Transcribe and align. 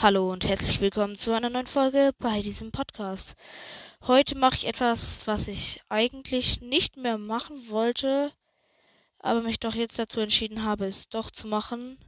Hallo 0.00 0.30
und 0.30 0.46
herzlich 0.46 0.80
willkommen 0.80 1.16
zu 1.16 1.34
einer 1.34 1.50
neuen 1.50 1.66
Folge 1.66 2.12
bei 2.20 2.40
diesem 2.40 2.70
Podcast. 2.70 3.34
Heute 4.02 4.38
mache 4.38 4.54
ich 4.54 4.68
etwas, 4.68 5.26
was 5.26 5.48
ich 5.48 5.82
eigentlich 5.88 6.60
nicht 6.60 6.96
mehr 6.96 7.18
machen 7.18 7.68
wollte, 7.68 8.32
aber 9.18 9.42
mich 9.42 9.58
doch 9.58 9.74
jetzt 9.74 9.98
dazu 9.98 10.20
entschieden 10.20 10.62
habe, 10.62 10.86
es 10.86 11.08
doch 11.08 11.32
zu 11.32 11.48
machen. 11.48 11.98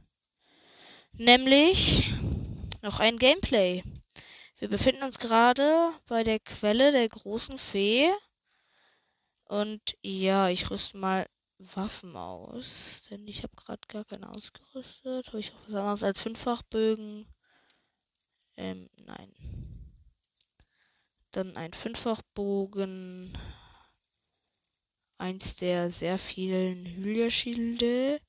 Nämlich 1.17 2.13
noch 2.81 3.01
ein 3.01 3.17
Gameplay. 3.17 3.83
Wir 4.59 4.69
befinden 4.69 5.03
uns 5.03 5.19
gerade 5.19 5.91
bei 6.07 6.23
der 6.23 6.39
Quelle 6.39 6.93
der 6.93 7.09
großen 7.09 7.57
Fee. 7.57 8.09
Und 9.43 9.81
ja, 10.01 10.47
ich 10.47 10.71
rüste 10.71 10.97
mal 10.97 11.27
Waffen 11.57 12.15
aus, 12.15 13.01
denn 13.11 13.27
ich 13.27 13.43
habe 13.43 13.53
gerade 13.57 13.81
gar 13.89 14.05
keine 14.05 14.29
ausgerüstet. 14.29 15.27
Habe 15.27 15.41
ich 15.41 15.51
auch 15.51 15.67
was 15.67 15.75
anderes 15.75 16.03
als 16.03 16.21
Fünffachbögen? 16.21 17.27
Ähm, 18.57 18.89
nein. 19.05 19.33
Dann 21.31 21.55
ein 21.55 21.73
Fünffachbogen. 21.73 23.37
Eins 25.17 25.55
der 25.55 25.91
sehr 25.91 26.17
vielen 26.17 26.83
Hylia-Schilde. 26.83 28.19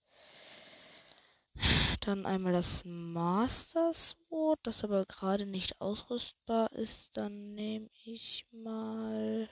Dann 2.01 2.27
einmal 2.27 2.53
das 2.53 2.85
Master 2.85 3.93
Sword, 3.95 4.59
das 4.65 4.85
aber 4.85 5.05
gerade 5.05 5.47
nicht 5.47 5.81
ausrüstbar 5.81 6.73
ist. 6.73 7.17
Dann 7.17 7.55
nehme 7.55 7.89
ich 8.05 8.47
mal 8.53 9.49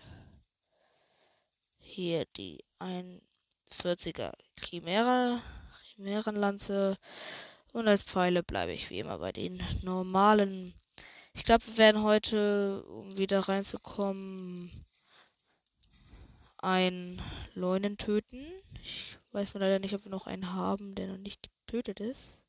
hier 1.79 2.25
die 2.37 2.65
41er 2.79 4.33
Chimera, 4.59 5.41
Chimärenlanze 5.83 6.97
und 7.73 7.89
als 7.89 8.03
Pfeile 8.03 8.43
bleibe 8.43 8.73
ich 8.73 8.91
wie 8.91 8.99
immer 8.99 9.19
bei 9.19 9.33
den 9.33 9.63
normalen. 9.83 10.75
Ich 11.33 11.45
glaube, 11.45 11.67
wir 11.67 11.77
werden 11.77 12.03
heute, 12.03 12.85
um 12.85 13.17
wieder 13.17 13.41
reinzukommen, 13.41 14.71
ein 16.59 17.23
Leunen 17.55 17.97
töten. 17.97 18.45
Ich 18.83 19.19
weiß 19.33 19.55
nur 19.55 19.61
leider 19.61 19.79
nicht, 19.79 19.95
ob 19.95 20.05
wir 20.05 20.11
noch 20.11 20.27
einen 20.27 20.53
haben, 20.53 20.95
der 20.95 21.09
noch 21.09 21.19
nicht 21.19 21.49
getötet 21.67 22.01
ist. 22.01 22.43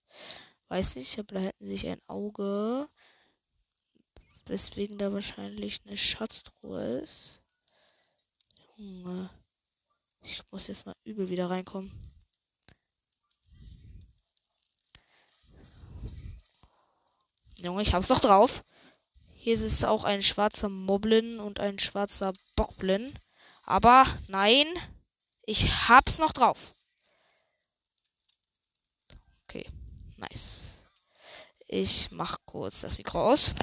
Weiß 0.68 0.96
ich, 0.96 1.20
aber 1.20 1.36
da 1.36 1.42
hätten 1.42 1.68
sich 1.68 1.88
ein 1.88 2.02
Auge. 2.08 2.90
Weswegen 4.46 4.98
da 4.98 5.14
wahrscheinlich 5.14 5.82
eine 5.86 5.98
Schatztruhe 5.98 7.00
ist. 7.00 7.42
Junge. 8.76 9.30
Ich 10.24 10.42
muss 10.52 10.68
jetzt 10.68 10.86
mal 10.86 10.96
übel 11.04 11.30
wieder 11.30 11.50
reinkommen. 11.50 11.92
Junge, 17.64 17.84
ich 17.84 17.94
hab's 17.94 18.08
doch 18.08 18.20
drauf. 18.20 18.64
Hier 19.36 19.54
ist 19.54 19.62
es 19.62 19.84
auch 19.84 20.04
ein 20.04 20.22
schwarzer 20.22 20.70
Moblin 20.70 21.40
und 21.40 21.60
ein 21.60 21.78
schwarzer 21.78 22.34
Bockblin. 22.56 23.14
Aber 23.66 24.06
nein, 24.28 24.68
ich 25.46 25.88
hab's 25.88 26.18
noch 26.18 26.34
drauf. 26.34 26.74
Okay, 29.44 29.68
nice. 30.18 30.84
Ich 31.68 32.10
mach 32.12 32.40
kurz 32.46 32.82
das 32.82 32.98
Mikro 32.98 33.32
aus. 33.32 33.54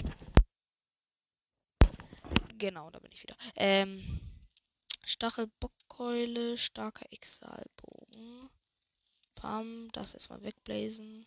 Genau, 2.57 2.91
da 2.91 2.99
bin 3.01 3.13
ich 3.13 3.23
wieder. 3.23 3.37
Ähm, 3.57 4.21
Stachelbockkeule, 5.05 6.57
starker 6.57 7.07
Exalbogen. 7.13 8.51
Pam, 9.35 9.91
das 9.93 10.15
erstmal 10.15 10.43
wegblazen. 10.45 11.27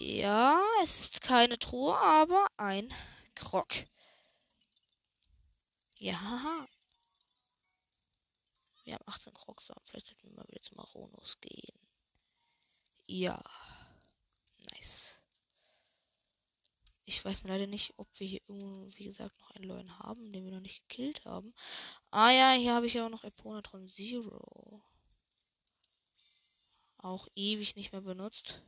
Ja, 0.00 0.62
es 0.80 1.00
ist 1.00 1.22
keine 1.22 1.58
Truhe, 1.58 1.98
aber 1.98 2.46
ein 2.56 2.94
Krog. 3.34 3.66
Ja. 5.98 6.68
Wir 8.84 8.94
haben 8.94 9.02
18 9.06 9.34
Krogs, 9.34 9.72
vielleicht 9.86 10.06
sollten 10.06 10.28
wir 10.28 10.36
mal 10.36 10.46
wieder 10.46 10.62
zu 10.62 10.76
Maronus 10.76 11.40
gehen. 11.40 11.76
Ja. 13.08 13.42
Nice. 14.70 15.20
Ich 17.04 17.24
weiß 17.24 17.42
leider 17.42 17.66
nicht, 17.66 17.94
ob 17.96 18.06
wir 18.20 18.28
hier 18.28 18.42
irgendwo, 18.46 18.96
wie 18.96 19.04
gesagt, 19.04 19.36
noch 19.40 19.50
einen 19.50 19.64
Leuen 19.64 19.98
haben, 19.98 20.32
den 20.32 20.44
wir 20.44 20.52
noch 20.52 20.60
nicht 20.60 20.88
gekillt 20.88 21.24
haben. 21.24 21.52
Ah 22.12 22.30
ja, 22.30 22.52
hier 22.52 22.72
habe 22.72 22.86
ich 22.86 22.94
ja 22.94 23.04
auch 23.04 23.10
noch 23.10 23.24
Eponatron 23.24 23.88
Zero. 23.88 24.80
Auch 26.98 27.26
ewig 27.34 27.74
nicht 27.74 27.90
mehr 27.90 28.02
benutzt. 28.02 28.62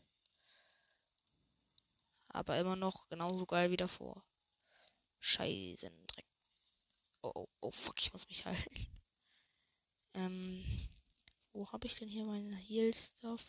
Aber 2.30 2.58
immer 2.58 2.76
noch 2.76 3.08
genauso 3.08 3.44
geil 3.46 3.70
wie 3.70 3.76
davor. 3.76 4.24
Scheißendreck. 5.18 6.26
Oh, 7.22 7.32
oh, 7.34 7.48
oh, 7.60 7.70
fuck, 7.70 8.00
ich 8.00 8.12
muss 8.12 8.28
mich 8.28 8.44
halten. 8.44 8.86
Ähm, 10.12 10.64
wo 11.52 11.70
habe 11.70 11.86
ich 11.86 11.94
denn 11.94 12.08
hier 12.08 12.24
meinen 12.24 12.52
Heal-Stuff? 12.52 13.46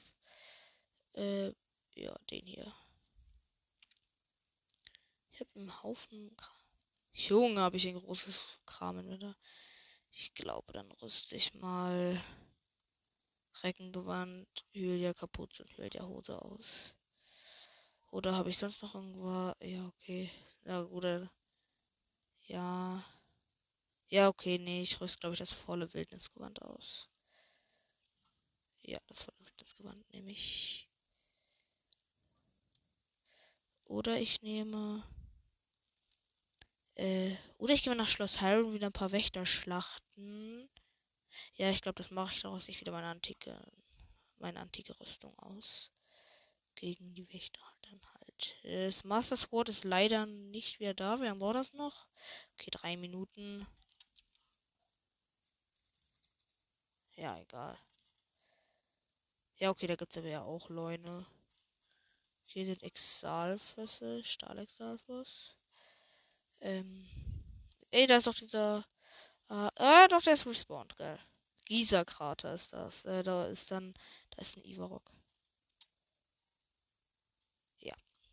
Äh, 1.14 1.54
ja, 1.96 2.16
den 2.30 2.46
hier. 2.46 2.72
Ich 5.32 5.40
habe 5.40 5.50
einen 5.56 5.82
Haufen. 5.82 6.38
Junge, 7.14 7.62
habe 7.62 7.78
ich 7.78 7.88
ein 7.88 7.98
großes 7.98 8.62
Kram 8.68 9.00
in 9.00 9.36
Ich 10.12 10.36
glaube, 10.36 10.72
dann 10.72 10.92
rüste 10.92 11.36
ich 11.36 11.56
mal 11.56 12.22
Reckengewand, 13.64 14.48
Hylia 14.72 15.14
Kapuze 15.14 15.64
und 15.64 15.78
Hylia 15.78 16.06
Hose 16.06 16.42
aus. 16.42 16.96
Oder 18.12 18.36
habe 18.36 18.50
ich 18.52 18.58
sonst 18.60 18.82
noch 18.84 18.94
irgendwo. 18.94 19.54
Ja, 19.64 19.88
okay. 19.88 20.30
Ja, 20.66 20.84
oder. 20.84 21.32
Ja. 22.48 23.02
Ja, 24.10 24.28
okay, 24.28 24.60
nee, 24.60 24.84
ich 24.84 25.02
rüste, 25.02 25.20
glaube 25.22 25.34
ich, 25.34 25.40
das 25.40 25.54
volle 25.54 25.92
Wildnisgewand 25.96 26.62
aus. 26.62 27.10
Ja, 28.84 29.00
das 29.08 29.24
volle 29.24 29.40
Wildnisgewand 29.40 30.08
nehme 30.14 30.32
ich. 30.32 30.88
Oder 33.86 34.20
ich 34.20 34.42
nehme. 34.42 35.04
Äh, 36.96 37.36
oder 37.58 37.74
ich 37.74 37.84
gehe 37.84 37.92
mal 37.92 38.02
nach 38.02 38.08
Schloss 38.10 38.42
Hyrule 38.42 38.66
und 38.68 38.74
wieder 38.74 38.88
ein 38.88 38.94
paar 38.94 39.12
Wächter 39.12 39.46
schlachten. 39.46 40.70
Ja, 41.56 41.70
ich 41.72 41.82
glaube, 41.82 41.98
das 41.98 42.12
mache 42.12 42.36
ich 42.36 42.42
daraus 42.42 42.68
nicht 42.68 42.82
wieder 42.82 42.92
meine 42.94 43.08
antike, 43.08 43.60
meine 44.40 44.60
antike 44.62 45.00
Rüstung 45.00 45.38
aus. 45.40 45.92
Gegen 46.82 47.14
die 47.14 47.32
Wächter 47.32 47.62
dann 47.84 48.02
halt. 48.16 48.58
Das 48.64 49.04
Master 49.04 49.38
Sword 49.38 49.70
ist 49.70 49.84
leider 49.84 50.26
nicht 50.26 50.80
wieder 50.80 50.96
da. 50.96 51.14
Lange 51.14 51.38
braucht 51.38 51.56
das 51.56 51.74
noch? 51.74 52.08
Okay, 52.54 52.72
drei 52.72 52.98
Minuten. 52.98 53.68
Ja, 57.16 57.38
egal. 57.38 57.78
Ja, 59.58 59.70
okay, 59.70 59.86
da 59.86 59.96
gibt 59.96 60.10
es 60.10 60.18
aber 60.18 60.30
ja 60.30 60.42
auch 60.42 60.70
Leune. 60.70 61.28
Hier 62.48 62.66
sind 62.66 62.82
Exalfösse, 62.82 64.24
Stahlexalfos. 64.24 65.56
Ähm. 66.62 67.08
Ey, 67.92 68.08
da 68.08 68.18
ist 68.18 68.26
doch 68.26 68.34
dieser. 68.34 68.88
Äh, 69.52 69.68
äh 69.76 70.08
doch, 70.08 70.24
der 70.24 70.34
ist 70.34 70.48
respawned, 70.48 70.98
geil. 70.98 71.20
Gisa-Krater 71.66 72.56
ist 72.56 72.74
das. 72.74 73.06
Äh, 73.06 73.22
da 73.22 73.46
ist 73.46 73.70
dann. 73.70 73.94
Da 74.32 74.42
ist 74.42 74.58
ein 74.58 74.66
Ivarok. 74.66 75.14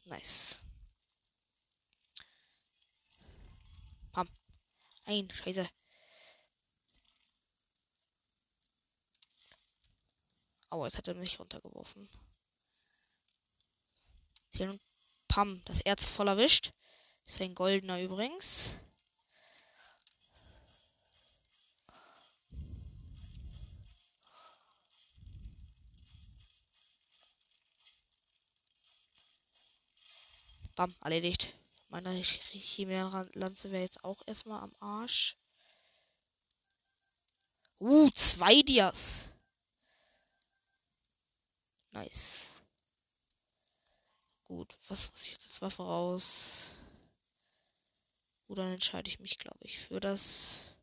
Nice. 0.08 0.56
Pam. 4.12 4.28
Ein, 5.04 5.30
scheiße. 5.30 5.68
Aua, 10.70 10.86
jetzt 10.86 10.98
hat 10.98 11.08
er 11.08 11.14
mich 11.14 11.38
runtergeworfen. 11.38 12.08
Zählen 14.48 14.80
Pam, 15.28 15.62
das 15.66 15.82
Erz 15.82 16.06
voll 16.06 16.28
erwischt. 16.28 16.72
Ist 17.24 17.40
ein 17.42 17.54
goldener 17.54 18.00
übrigens. 18.00 18.80
Bam, 30.78 30.94
erledigt. 31.00 31.52
Meine 31.88 32.14
Chimärenlanze 32.22 33.72
wäre 33.72 33.82
jetzt 33.82 34.04
auch 34.04 34.22
erstmal 34.26 34.62
am 34.62 34.72
Arsch. 34.78 35.36
Uh, 37.80 38.08
zwei 38.10 38.62
Dias. 38.62 39.30
Nice. 41.90 42.62
Gut, 44.44 44.78
was 44.86 45.10
muss 45.10 45.26
ich 45.26 45.32
jetzt 45.32 45.46
als 45.46 45.62
Waffe 45.62 45.82
raus? 45.82 46.78
Gut, 48.46 48.58
dann 48.58 48.70
entscheide 48.70 49.08
ich 49.08 49.18
mich, 49.18 49.36
glaube 49.40 49.58
ich, 49.62 49.80
für 49.80 49.98
das 49.98 50.76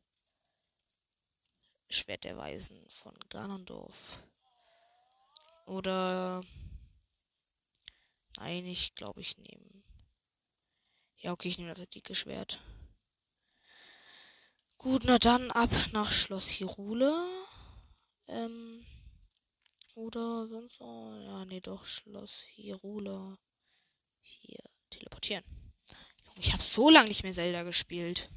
Schwert 1.90 2.26
der 2.26 2.36
Weisen 2.36 2.86
von 2.90 3.18
Ganondorf. 3.30 4.20
Oder 5.66 6.44
Nein, 8.38 8.66
ich 8.66 8.94
glaube, 8.96 9.22
ich 9.22 9.38
nehme. 9.38 9.75
Ja, 11.26 11.32
okay, 11.32 11.48
ich 11.48 11.58
nehme 11.58 11.72
das 11.72 11.80
antike 11.80 12.14
Schwert. 12.14 12.60
Gut, 14.78 15.06
na 15.06 15.18
dann 15.18 15.50
ab 15.50 15.72
nach 15.92 16.12
Schloss 16.12 16.48
Hirule. 16.50 17.12
Ähm. 18.28 18.86
Oder 19.96 20.48
sonst. 20.48 20.80
Oh, 20.80 21.16
ja, 21.24 21.44
nee, 21.46 21.62
doch, 21.62 21.84
Schloss 21.88 22.44
Hirule. 22.54 23.40
Hier, 24.22 24.60
teleportieren. 24.92 25.44
Ich 26.36 26.54
habe 26.54 26.62
so 26.62 26.92
lange 26.92 27.08
nicht 27.08 27.24
mehr 27.24 27.34
Zelda 27.34 27.64
gespielt. 27.64 28.30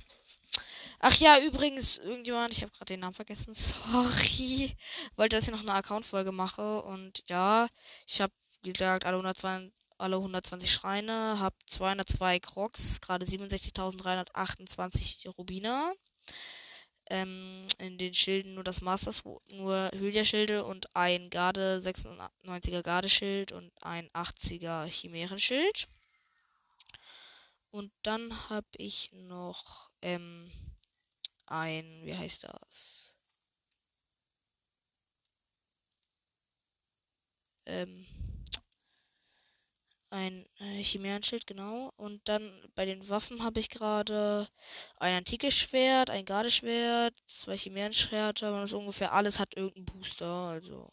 Ach 0.98 1.14
ja, 1.16 1.38
übrigens, 1.40 1.98
irgendjemand, 1.98 2.54
ich 2.54 2.62
habe 2.62 2.72
gerade 2.72 2.94
den 2.94 3.00
Namen 3.00 3.12
vergessen. 3.12 3.52
Sorry. 3.52 4.74
Wollte, 5.16 5.36
dass 5.36 5.46
ich 5.46 5.52
noch 5.52 5.60
eine 5.60 5.74
Account-Folge 5.74 6.32
mache. 6.32 6.80
Und 6.84 7.22
ja, 7.28 7.68
ich 8.06 8.22
habe, 8.22 8.32
gesagt, 8.62 9.04
alle 9.04 9.16
120, 9.18 9.77
alle 9.98 10.16
120 10.16 10.72
Schreine, 10.72 11.38
habe 11.38 11.56
202 11.66 12.40
Crocs, 12.40 13.00
gerade 13.00 13.24
67.328 13.26 15.28
Rubine. 15.30 15.94
Ähm, 17.10 17.66
in 17.78 17.96
den 17.96 18.12
Schilden 18.12 18.52
nur 18.54 18.64
das 18.64 18.82
Masters, 18.82 19.22
nur 19.48 19.90
Hylia-Schilde 19.94 20.64
und 20.64 20.94
ein 20.94 21.30
Garde 21.30 21.80
96er 21.82 22.82
Gardeschild 22.82 23.52
und 23.52 23.72
ein 23.82 24.10
80er 24.10 24.84
Chimärenschild. 24.86 25.88
Und 27.70 27.92
dann 28.02 28.50
habe 28.50 28.66
ich 28.76 29.10
noch 29.12 29.90
ähm, 30.02 30.50
ein, 31.46 32.04
wie 32.04 32.16
heißt 32.16 32.44
das? 32.44 33.14
Ähm, 37.66 38.06
ein 40.10 40.46
äh, 40.58 40.82
Chimärenschild, 40.82 41.46
genau. 41.46 41.92
Und 41.96 42.28
dann 42.28 42.52
bei 42.74 42.84
den 42.84 43.08
Waffen 43.08 43.42
habe 43.42 43.60
ich 43.60 43.68
gerade 43.68 44.48
ein 44.96 45.14
antikes 45.14 45.54
Schwert, 45.54 46.10
ein 46.10 46.24
Gardeschwert, 46.24 47.14
zwei 47.26 47.56
Chimärenschwerter. 47.56 48.50
Man 48.50 48.64
ist 48.64 48.72
ungefähr 48.72 49.12
alles 49.12 49.38
hat 49.38 49.54
irgendeinen 49.56 49.86
Booster. 49.86 50.30
Also, 50.30 50.92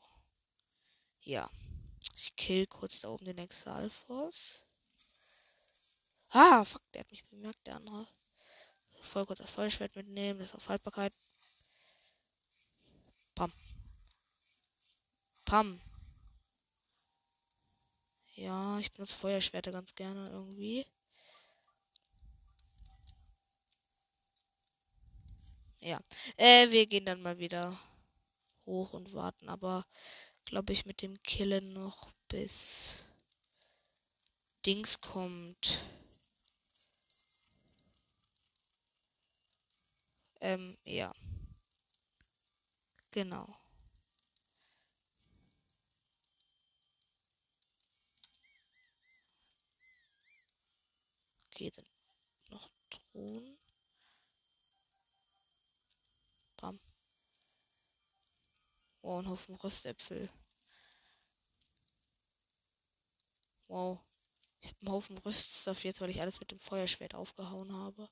ja. 1.22 1.50
Ich 2.16 2.36
kill 2.36 2.66
kurz 2.66 3.02
da 3.02 3.10
oben 3.10 3.26
den 3.26 3.38
Exalforce. 3.38 4.64
Ah, 6.30 6.66
fuck, 6.66 6.82
der 6.94 7.02
hat 7.02 7.12
mich 7.12 7.26
bemerkt, 7.26 7.66
der 7.68 7.76
andere. 7.76 8.08
Voll 9.02 9.26
kurz 9.26 9.40
das 9.40 9.52
Feuerschwert 9.52 9.96
mitnehmen, 9.96 10.40
das 10.40 10.56
auf 10.56 10.68
Haltbarkeit. 10.68 11.14
Pam. 13.36 13.52
Pam. 15.46 15.80
Ja, 18.36 18.78
ich 18.80 18.92
benutze 18.92 19.16
Feuerschwerter 19.16 19.72
ganz 19.72 19.96
gerne 19.96 20.30
irgendwie. 20.30 20.86
Ja. 25.80 26.00
Äh, 26.38 26.70
wir 26.72 26.86
gehen 26.88 27.06
dann 27.06 27.22
mal 27.22 27.38
wieder 27.40 27.80
hoch 28.66 28.94
und 28.94 29.14
warten, 29.14 29.50
aber 29.50 29.86
glaube 30.46 30.74
ich 30.74 30.86
mit 30.86 31.02
dem 31.02 31.22
Killen 31.24 31.74
noch 31.74 32.12
bis 32.30 33.06
Dings 34.66 35.00
kommt. 35.00 35.80
Ähm, 40.42 40.78
ja. 40.86 41.12
Genau. 43.12 43.56
Okay, 51.56 51.72
dann 51.72 51.86
noch 52.50 52.69
Thron. 52.90 53.57
Bam. 56.57 56.78
Wow, 59.02 59.19
ein 59.19 59.30
Haufen 59.30 59.56
Röstäpfel. 59.56 60.30
Wow. 63.69 64.00
Ich 64.60 64.68
habe 64.68 64.80
einen 64.81 64.92
Haufen 64.92 65.18
Röststoff 65.19 65.86
jetzt, 65.86 66.02
weil 66.02 66.10
ich 66.10 66.19
alles 66.19 66.42
mit 66.42 66.52
dem 66.52 66.60
Feuerschwert 66.60 67.16
aufgehauen 67.16 67.72
habe. 67.72 68.10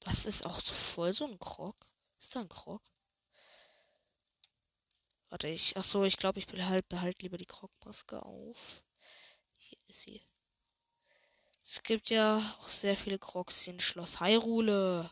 Das 0.00 0.26
ist 0.26 0.44
auch 0.44 0.58
so 0.58 0.74
voll 0.74 1.12
so 1.12 1.24
ein 1.26 1.38
Krog. 1.38 1.76
Ist 2.18 2.34
da 2.34 2.40
ein 2.40 2.48
Krog? 2.48 2.82
Warte, 5.30 5.48
ich. 5.48 5.76
Ach 5.76 5.84
so, 5.84 6.04
ich 6.04 6.16
glaube, 6.16 6.40
ich 6.40 6.46
behalte 6.46 6.88
behalt 6.88 7.22
lieber 7.22 7.38
die 7.38 7.46
Krogmaske 7.46 8.22
auf. 8.24 8.84
Hier 9.58 9.78
ist 9.86 10.02
sie. 10.02 10.22
Es 11.62 11.82
gibt 11.84 12.10
ja 12.10 12.38
auch 12.60 12.68
sehr 12.68 12.96
viele 12.96 13.18
Krogs 13.18 13.66
in 13.68 13.78
Schloss 13.80 14.20
Hyrule. 14.20 15.10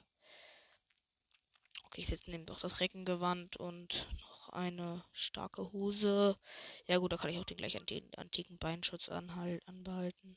Okay, 1.84 2.00
ich 2.00 2.08
setze 2.08 2.30
nehme 2.30 2.44
doch 2.44 2.58
das 2.60 2.80
Reckengewand 2.80 3.56
und 3.58 4.08
noch 4.20 4.48
eine 4.50 5.04
starke 5.12 5.72
Hose. 5.72 6.36
Ja 6.86 6.98
gut, 6.98 7.12
da 7.12 7.16
kann 7.16 7.30
ich 7.30 7.38
auch 7.38 7.44
den 7.44 7.56
gleich 7.56 7.76
antiken 7.78 8.58
Beinschutz 8.58 9.08
anbehalten. 9.08 10.36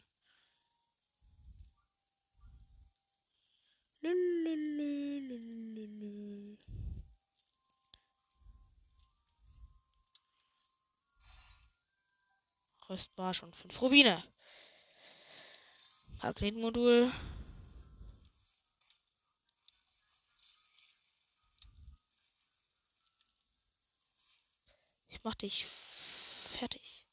Röstbarsch 12.92 13.42
und 13.42 13.56
5 13.56 13.82
Rubine. 13.82 14.24
Magnetmodul. 16.22 17.12
Ich 25.10 25.24
mach 25.24 25.34
dich 25.36 25.66
fertig. 25.66 27.06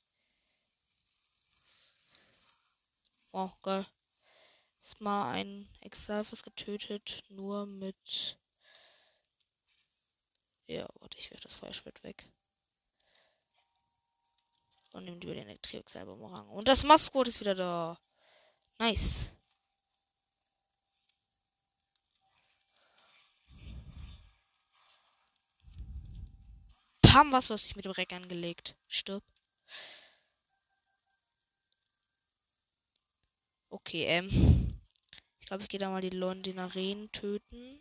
Oh, 3.32 3.50
geil 3.62 3.86
ist 4.88 5.02
mal 5.02 5.32
ein 5.32 5.68
Exalfus 5.82 6.42
getötet, 6.42 7.22
nur 7.28 7.66
mit. 7.66 8.38
Ja, 10.66 10.88
warte, 10.94 11.18
ich 11.18 11.30
werfe 11.30 11.42
das 11.42 11.52
Feuerschwert 11.52 12.02
weg. 12.02 12.26
Und 14.92 15.04
nehme 15.04 15.16
über 15.18 15.34
den 15.34 15.48
Elektrix-Cybermorang. 15.48 16.48
Und 16.48 16.68
das 16.68 16.82
Maskot 16.84 17.28
ist 17.28 17.40
wieder 17.40 17.54
da. 17.54 17.98
Nice. 18.78 19.32
Pam, 27.02 27.32
was 27.32 27.50
hast 27.50 27.64
du 27.64 27.68
dich 27.68 27.76
mit 27.76 27.84
dem 27.84 27.92
Reck 27.92 28.12
angelegt? 28.12 28.76
Stirb. 28.86 29.22
Okay, 33.70 34.04
ähm 34.04 34.58
glaube, 35.48 35.62
ich 35.62 35.70
gehe 35.70 35.80
da 35.80 35.88
mal 35.88 36.02
die 36.02 36.10
Londinarenen 36.10 37.10
töten. 37.10 37.80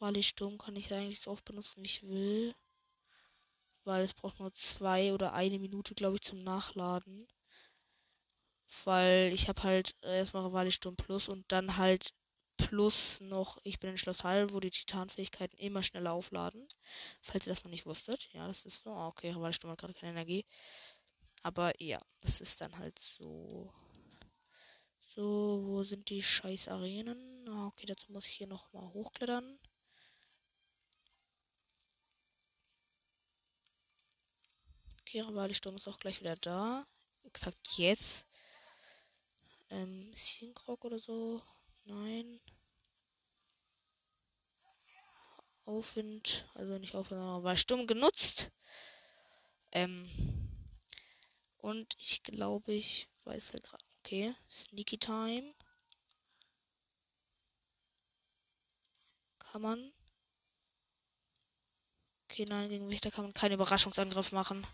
Wally 0.00 0.22
Sturm 0.22 0.58
kann 0.58 0.76
ich 0.76 0.92
eigentlich 0.92 1.20
so 1.20 1.30
oft 1.30 1.44
benutzen, 1.44 1.82
wie 1.82 1.86
ich 1.86 2.02
will. 2.02 2.54
Weil 3.84 4.04
es 4.04 4.14
braucht 4.14 4.38
nur 4.40 4.52
zwei 4.54 5.12
oder 5.12 5.32
eine 5.34 5.58
Minute, 5.58 5.94
glaube 5.94 6.16
ich, 6.16 6.22
zum 6.22 6.42
Nachladen. 6.42 7.26
Weil 8.84 9.32
ich 9.32 9.48
habe 9.48 9.62
halt 9.62 9.96
erstmal 10.02 10.52
Wally 10.52 10.72
Sturm 10.72 10.96
Plus 10.96 11.28
und 11.28 11.50
dann 11.52 11.76
halt 11.76 12.14
Plus 12.56 13.20
noch, 13.20 13.58
ich 13.64 13.80
bin 13.80 13.90
in 13.90 13.96
Schloss 13.96 14.22
Hall, 14.22 14.52
wo 14.52 14.60
die 14.60 14.70
Titanfähigkeiten 14.70 15.58
immer 15.58 15.82
schneller 15.82 16.12
aufladen. 16.12 16.68
Falls 17.22 17.46
ihr 17.46 17.50
das 17.50 17.64
noch 17.64 17.70
nicht 17.70 17.86
wusstet. 17.86 18.28
Ja, 18.32 18.46
das 18.46 18.64
ist 18.64 18.84
so. 18.84 18.90
Oh, 18.90 19.06
okay, 19.06 19.34
Wally 19.34 19.54
Sturm 19.54 19.72
hat 19.72 19.80
gerade 19.80 19.94
keine 19.94 20.12
Energie. 20.12 20.44
Aber 21.42 21.72
ja, 21.80 21.98
das 22.20 22.40
ist 22.40 22.60
dann 22.60 22.76
halt 22.78 22.98
so. 22.98 23.72
So, 25.14 25.62
wo 25.64 25.82
sind 25.82 26.08
die 26.10 26.22
scheiß 26.22 26.68
Arenen? 26.68 27.48
Ah, 27.48 27.66
okay, 27.66 27.86
dazu 27.86 28.12
muss 28.12 28.26
ich 28.26 28.34
hier 28.34 28.46
nochmal 28.46 28.88
hochklettern. 28.92 29.58
Okay, 35.10 35.22
Rivali-Sturm 35.22 35.74
ist 35.74 35.88
auch 35.88 35.98
gleich 35.98 36.20
wieder 36.20 36.36
da. 36.36 36.86
Exakt 37.24 37.76
jetzt. 37.78 38.28
Ähm, 39.68 40.12
ist 40.12 40.28
hier 40.28 40.46
ein 40.46 40.54
Krog 40.54 40.84
oder 40.84 41.00
so? 41.00 41.42
Nein. 41.84 42.38
Aufwind, 45.64 46.48
also 46.54 46.78
nicht 46.78 46.94
Aufwind, 46.94 47.20
aber 47.22 47.56
Sturm 47.56 47.88
genutzt. 47.88 48.52
Ähm, 49.72 50.08
und 51.58 51.96
ich 51.98 52.22
glaube, 52.22 52.72
ich 52.72 53.08
weiß 53.24 53.50
ja 53.54 53.58
gerade. 53.58 53.84
Okay, 54.04 54.32
Sneaky 54.48 54.98
Time. 54.98 55.52
Kann 59.40 59.62
man. 59.62 59.92
Okay, 62.28 62.44
nein, 62.48 62.68
gegen 62.68 62.88
Wächter 62.92 63.10
kann 63.10 63.24
man 63.24 63.34
keinen 63.34 63.54
Überraschungsangriff 63.54 64.30
machen. 64.30 64.64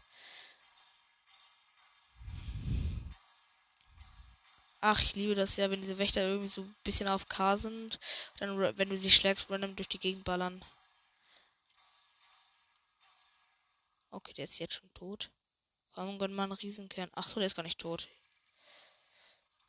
Ach, 4.89 5.03
ich 5.03 5.17
liebe 5.17 5.35
das 5.35 5.57
ja, 5.57 5.69
wenn 5.69 5.81
diese 5.81 5.99
Wächter 5.99 6.23
irgendwie 6.23 6.47
so 6.47 6.63
ein 6.63 6.77
bisschen 6.85 7.09
auf 7.09 7.27
K 7.29 7.57
sind. 7.57 7.99
Dann, 8.39 8.57
wenn 8.79 8.89
du 8.89 8.97
sie 8.97 9.11
schlägst, 9.11 9.51
random 9.51 9.75
durch 9.75 9.89
die 9.89 9.99
Gegend 9.99 10.23
ballern. 10.23 10.65
Okay, 14.13 14.33
der 14.35 14.45
ist 14.45 14.61
jetzt 14.61 14.75
schon 14.75 14.95
tot. 14.95 15.33
Warum 15.97 16.21
gönnt 16.21 16.35
man 16.35 16.53
einen 16.53 16.61
Riesenkern? 16.61 17.11
Ach 17.17 17.29
so, 17.29 17.41
der 17.41 17.49
ist 17.49 17.57
gar 17.57 17.65
nicht 17.65 17.81
tot. 17.81 18.07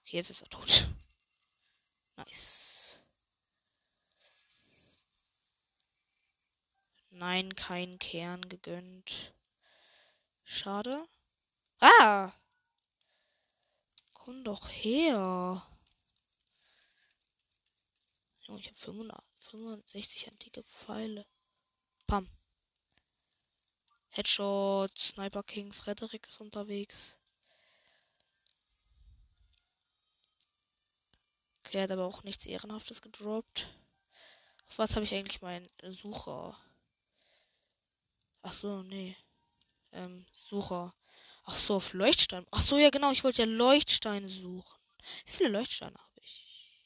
Okay, 0.04 0.18
jetzt 0.18 0.30
ist 0.30 0.44
er 0.44 0.50
tot. 0.50 0.88
Nice. 2.18 3.00
Nein, 7.10 7.56
kein 7.56 7.98
Kern 7.98 8.48
gegönnt. 8.50 9.34
Schade. 10.44 11.08
Ah! 11.80 12.32
Komm 14.28 14.44
doch 14.44 14.68
her. 14.68 15.66
Junge, 18.42 18.60
ich 18.60 18.68
habe 18.68 19.16
65 19.40 20.30
antike 20.30 20.62
Pfeile. 20.64 21.26
Pam. 22.08 22.28
Headshot, 24.10 25.00
Sniper 25.00 25.44
King 25.44 25.72
Frederik 25.72 26.28
ist 26.28 26.42
unterwegs. 26.42 27.18
Okay, 31.64 31.84
hat 31.84 31.92
aber 31.92 32.04
auch 32.04 32.24
nichts 32.24 32.46
Ehrenhaftes 32.46 33.02
gedroppt. 33.02 33.74
Auf 34.68 34.78
was 34.78 34.96
habe 34.98 35.06
ich 35.06 35.14
eigentlich 35.14 35.42
meinen 35.42 35.70
Sucher? 35.84 36.60
Ach 38.42 38.52
so, 38.52 38.84
nee. 38.84 39.16
Ähm, 39.94 40.26
Sucher. 40.34 40.94
Ach 41.50 41.56
so, 41.56 41.76
auf 41.76 41.94
Leuchtstein. 41.94 42.46
Ach 42.52 42.62
so, 42.62 42.78
ja 42.78 42.90
genau, 42.90 43.12
ich 43.12 43.24
wollte 43.24 43.44
ja 43.44 43.48
Leuchtsteine 43.48 44.28
suchen. 44.28 44.80
Wie 45.26 45.32
viele 45.32 45.50
Leuchtsteine 45.50 45.96
habe 45.96 46.22
ich? 46.22 46.84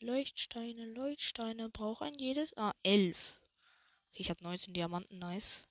Leuchtsteine, 0.00 0.86
Leuchtsteine. 0.86 1.70
Braucht 1.70 2.02
ein 2.02 2.14
jedes? 2.18 2.56
Ah, 2.56 2.74
elf. 2.82 3.40
Ich 4.12 4.28
habe 4.28 4.42
19 4.42 4.74
Diamanten, 4.74 5.20
nice. 5.20 5.68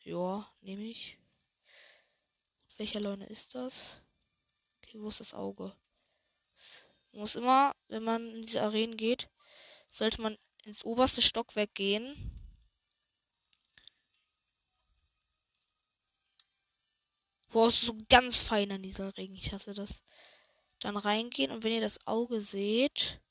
Ja, 0.00 0.52
nehme 0.60 0.82
ich. 0.82 1.16
Welcher 2.78 3.00
Leune 3.00 3.26
ist 3.26 3.54
das? 3.54 4.02
Okay, 4.82 5.00
wo 5.00 5.08
ist 5.08 5.20
das 5.20 5.34
Auge? 5.34 5.76
Man 7.12 7.20
muss 7.20 7.36
immer, 7.36 7.76
wenn 7.86 8.02
man 8.02 8.34
in 8.34 8.42
diese 8.42 8.62
Arenen 8.62 8.96
geht, 8.96 9.30
sollte 9.88 10.20
man 10.20 10.36
ins 10.64 10.84
oberste 10.84 11.22
Stockwerk 11.22 11.72
gehen. 11.74 12.35
Boah, 17.56 17.70
so 17.70 17.96
ganz 18.10 18.40
fein 18.40 18.70
an 18.70 18.82
dieser 18.82 19.16
Regen. 19.16 19.34
Ich 19.34 19.50
hasse 19.50 19.72
das. 19.72 20.04
Dann 20.80 20.94
reingehen 20.98 21.50
und 21.50 21.64
wenn 21.64 21.72
ihr 21.72 21.80
das 21.80 22.06
Auge 22.06 22.42
seht, 22.42 23.22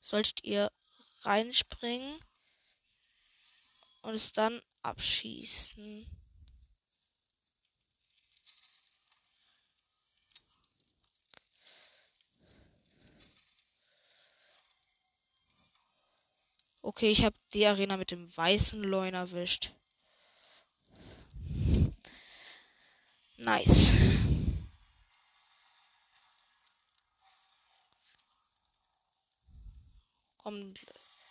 solltet 0.00 0.44
ihr 0.44 0.70
reinspringen 1.22 2.20
und 4.02 4.12
es 4.12 4.32
dann 4.32 4.60
abschießen. 4.82 6.04
Okay, 16.82 17.10
ich 17.10 17.24
habe 17.24 17.36
die 17.54 17.64
Arena 17.64 17.96
mit 17.96 18.10
dem 18.10 18.36
weißen 18.36 18.82
Leun 18.82 19.14
erwischt. 19.14 19.72
Nice. 23.40 23.92
Komm. 30.36 30.74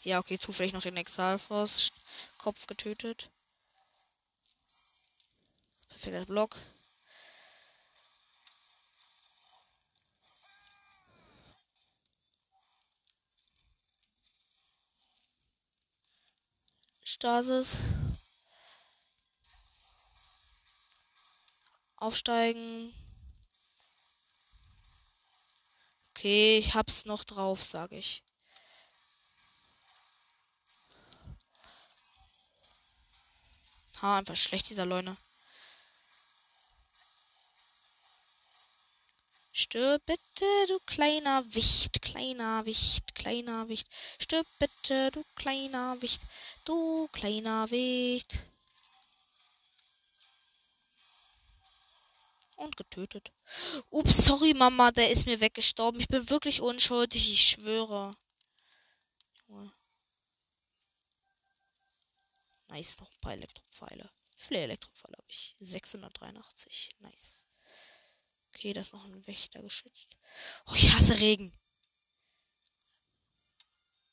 Ja, 0.04 0.18
okay, 0.18 0.40
zufällig 0.40 0.74
noch 0.74 0.82
den 0.82 0.98
Exalfos 0.98 1.92
Kopf 2.40 2.66
getötet. 2.66 3.30
Perfekter 5.90 6.26
Block. 6.26 6.56
Stasis. 17.04 17.84
Aufsteigen. 22.10 22.92
Okay, 26.10 26.58
ich 26.58 26.74
hab's 26.74 27.06
noch 27.06 27.24
drauf, 27.24 27.64
sag 27.64 27.92
ich. 27.92 28.24
Ha, 34.02 34.18
einfach 34.18 34.36
schlecht, 34.36 34.72
dieser 34.72 34.88
Leune. 34.88 35.16
Stirb 39.54 40.04
bitte, 40.08 40.46
du 40.68 40.80
kleiner 40.88 41.46
Wicht, 41.54 42.02
kleiner 42.02 42.66
Wicht, 42.66 43.14
kleiner 43.14 43.70
Wicht. 43.70 43.88
Stirb 44.18 44.48
bitte, 44.58 45.12
du 45.12 45.24
kleiner 45.36 46.02
Wicht, 46.02 46.22
du 46.66 47.08
kleiner 47.12 47.70
Wicht. 47.70 48.40
Und 52.60 52.76
getötet. 52.76 53.32
Ups, 53.90 54.26
sorry, 54.26 54.54
Mama, 54.54 54.92
der 54.92 55.10
ist 55.10 55.26
mir 55.26 55.40
weggestorben. 55.40 56.02
Ich 56.02 56.10
bin 56.10 56.30
wirklich 56.30 56.60
unschuldig, 56.60 57.32
ich 57.32 57.42
schwöre. 57.42 58.14
Nice, 62.68 63.00
noch 63.00 63.10
ein 63.10 63.22
paar 63.22 63.32
Elektropfeile. 63.32 64.12
Wie 64.32 64.42
viele 64.42 64.60
Elektropfeile 64.60 65.16
habe 65.18 65.28
ich? 65.30 65.56
683. 65.62 66.98
Nice. 67.00 67.48
Okay, 68.54 68.74
da 68.74 68.82
ist 68.82 68.92
noch 68.92 69.06
ein 69.06 69.26
Wächter 69.26 69.62
geschützt. 69.62 70.10
Oh, 70.66 70.74
ich 70.76 70.92
hasse 70.94 71.18
Regen. 71.18 71.54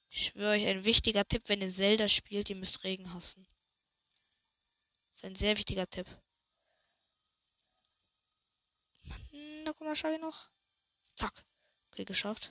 Ich 0.08 0.26
schwöre 0.26 0.52
euch, 0.52 0.66
ein 0.68 0.84
wichtiger 0.84 1.26
Tipp, 1.26 1.48
wenn 1.48 1.62
ihr 1.62 1.70
Zelda 1.70 2.06
spielt, 2.06 2.48
ihr 2.48 2.56
müsst 2.56 2.84
Regen 2.84 3.12
hassen. 3.12 3.44
Das 5.10 5.18
ist 5.18 5.24
ein 5.24 5.34
sehr 5.34 5.56
wichtiger 5.56 5.90
Tipp. 5.90 6.06
Mann, 9.86 9.94
da 9.94 10.02
kommt 10.02 10.12
der 10.12 10.18
noch. 10.18 10.48
Zack. 11.16 11.44
Okay, 11.92 12.04
geschafft. 12.04 12.50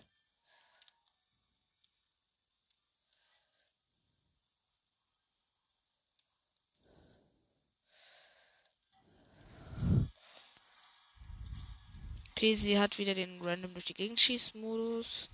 Okay, 12.31 12.55
sie 12.55 12.79
hat 12.79 12.97
wieder 12.97 13.13
den 13.13 13.41
Random 13.41 13.73
durch 13.73 13.85
die 13.85 13.93
Gegend 13.93 14.19
schießen 14.19 14.59
Modus. 14.59 15.29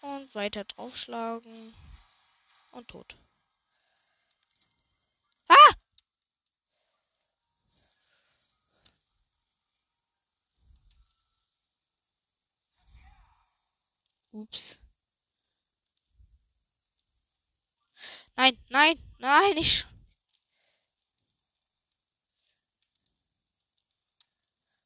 Und 0.00 0.34
weiter 0.34 0.64
draufschlagen. 0.64 1.74
Und 2.72 2.88
tot. 2.88 3.16
Ah! 5.48 5.74
Ups. 14.32 14.80
Nein, 18.36 18.56
nein, 18.68 18.96
nein, 19.18 19.56
ich. 19.56 19.86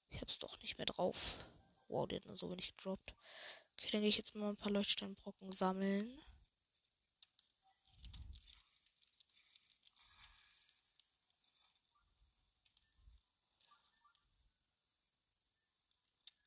Ich 0.09 0.21
hab's 0.21 0.39
doch 0.39 0.59
nicht 0.61 0.79
mehr 0.79 0.87
drauf. 0.87 1.45
Wow, 1.89 2.09
der 2.09 2.21
hat 2.21 2.27
nur 2.27 2.37
so 2.37 2.51
wenig 2.51 2.75
gedroppt. 2.77 3.15
Okay, 3.73 3.89
dann 3.93 4.01
gehe 4.01 4.09
ich 4.09 4.17
jetzt 4.17 4.35
mal 4.35 4.51
ein 4.51 4.57
paar 4.57 4.73
Leuchtsteinbrocken 4.73 5.53
sammeln. 5.53 6.19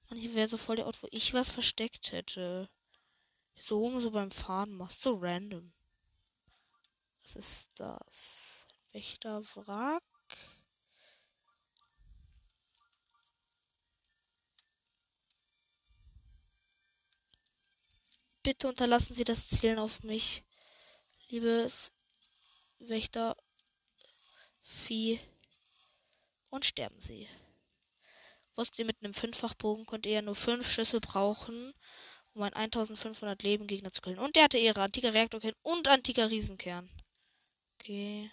Mann, 0.10 0.20
hier 0.20 0.34
wäre 0.34 0.48
so 0.48 0.58
voll 0.58 0.78
der 0.78 0.86
Ort, 0.86 1.04
wo 1.04 1.08
ich 1.12 1.34
was 1.34 1.52
versteckt 1.52 2.12
hätte. 2.12 2.70
So 3.58 3.80
rum 3.80 4.00
so 4.00 4.12
beim 4.12 4.32
Fahren 4.32 4.74
machst 4.74 5.06
du 5.06 5.18
random. 5.20 5.74
Was 7.24 7.36
ist 7.36 7.70
das? 7.76 8.68
Wächterwrack? 8.92 10.04
Bitte 18.44 18.68
unterlassen 18.68 19.16
Sie 19.16 19.24
das 19.24 19.50
Zielen 19.50 19.80
auf 19.80 20.04
mich, 20.04 20.44
liebes 21.30 21.94
Wächter 22.78 23.36
Vieh. 24.62 25.20
Und 26.52 26.64
sterben 26.64 27.00
Sie. 27.00 27.28
Wusste 28.56 28.86
mit 28.86 29.04
einem 29.04 29.16
Fünffachbogen 29.16 29.88
könnt 29.88 30.06
ihr 30.06 30.14
ja 30.14 30.22
nur 30.22 30.36
fünf 30.36 30.70
Schüsse 30.70 31.02
brauchen 31.02 31.74
um 32.36 32.44
ein 32.44 32.54
1500 32.54 33.42
Leben 33.44 33.65
Gegner 33.65 33.92
zu 33.92 34.01
killen. 34.01 34.20
Und 34.20 34.36
der 34.36 34.44
hatte 34.44 34.58
ihre 34.58 34.82
antiker 34.82 35.13
Reaktorkern 35.13 35.54
und 35.63 35.88
antiker 35.88 36.30
Riesenkern. 36.30 36.89
Okay. 37.80 38.30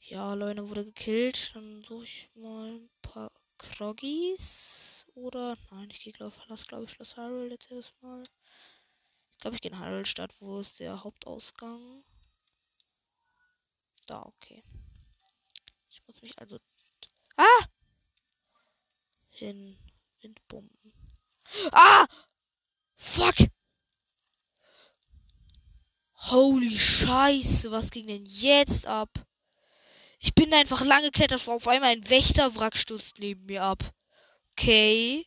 Ja, 0.00 0.34
Leute 0.34 0.68
wurde 0.68 0.84
gekillt. 0.84 1.52
Dann 1.54 1.82
suche 1.82 2.04
ich 2.04 2.28
mal 2.36 2.74
ein 2.74 2.88
paar 3.02 3.32
Kroggis. 3.58 5.06
Oder. 5.14 5.56
Nein, 5.70 5.88
ich 5.90 6.00
gehe 6.00 6.12
glaube 6.12 6.32
verlasse 6.32 6.66
glaube 6.66 6.84
ich 6.84 6.90
Schloss 6.90 7.16
Hyrule 7.16 7.50
jetzt 7.50 7.70
erstmal. 7.72 8.22
Ich 9.32 9.38
glaube, 9.38 9.56
ich 9.56 9.62
gehe 9.62 9.70
in 9.70 9.78
Hyrule-Stadt, 9.78 10.34
wo 10.40 10.60
ist 10.60 10.80
der 10.80 11.02
Hauptausgang? 11.02 12.04
Da, 14.06 14.22
okay. 14.22 14.62
Ich 15.90 16.06
muss 16.06 16.22
mich 16.22 16.38
also. 16.38 16.58
Ah! 17.36 17.66
Hin. 19.30 19.78
Windbomben. 20.20 20.95
Ah! 21.72 22.06
Fuck! 22.94 23.34
Holy 26.30 26.76
Scheiße, 26.76 27.70
was 27.70 27.90
ging 27.90 28.06
denn 28.08 28.24
jetzt 28.26 28.86
ab? 28.86 29.10
Ich 30.18 30.34
bin 30.34 30.52
einfach 30.52 30.84
lang 30.84 31.02
geklettert, 31.02 31.46
auf 31.48 31.68
einmal 31.68 31.90
ein 31.90 32.08
Wächterwrack 32.08 32.76
stürzt 32.76 33.18
neben 33.18 33.46
mir 33.46 33.62
ab. 33.62 33.92
Okay. 34.52 35.26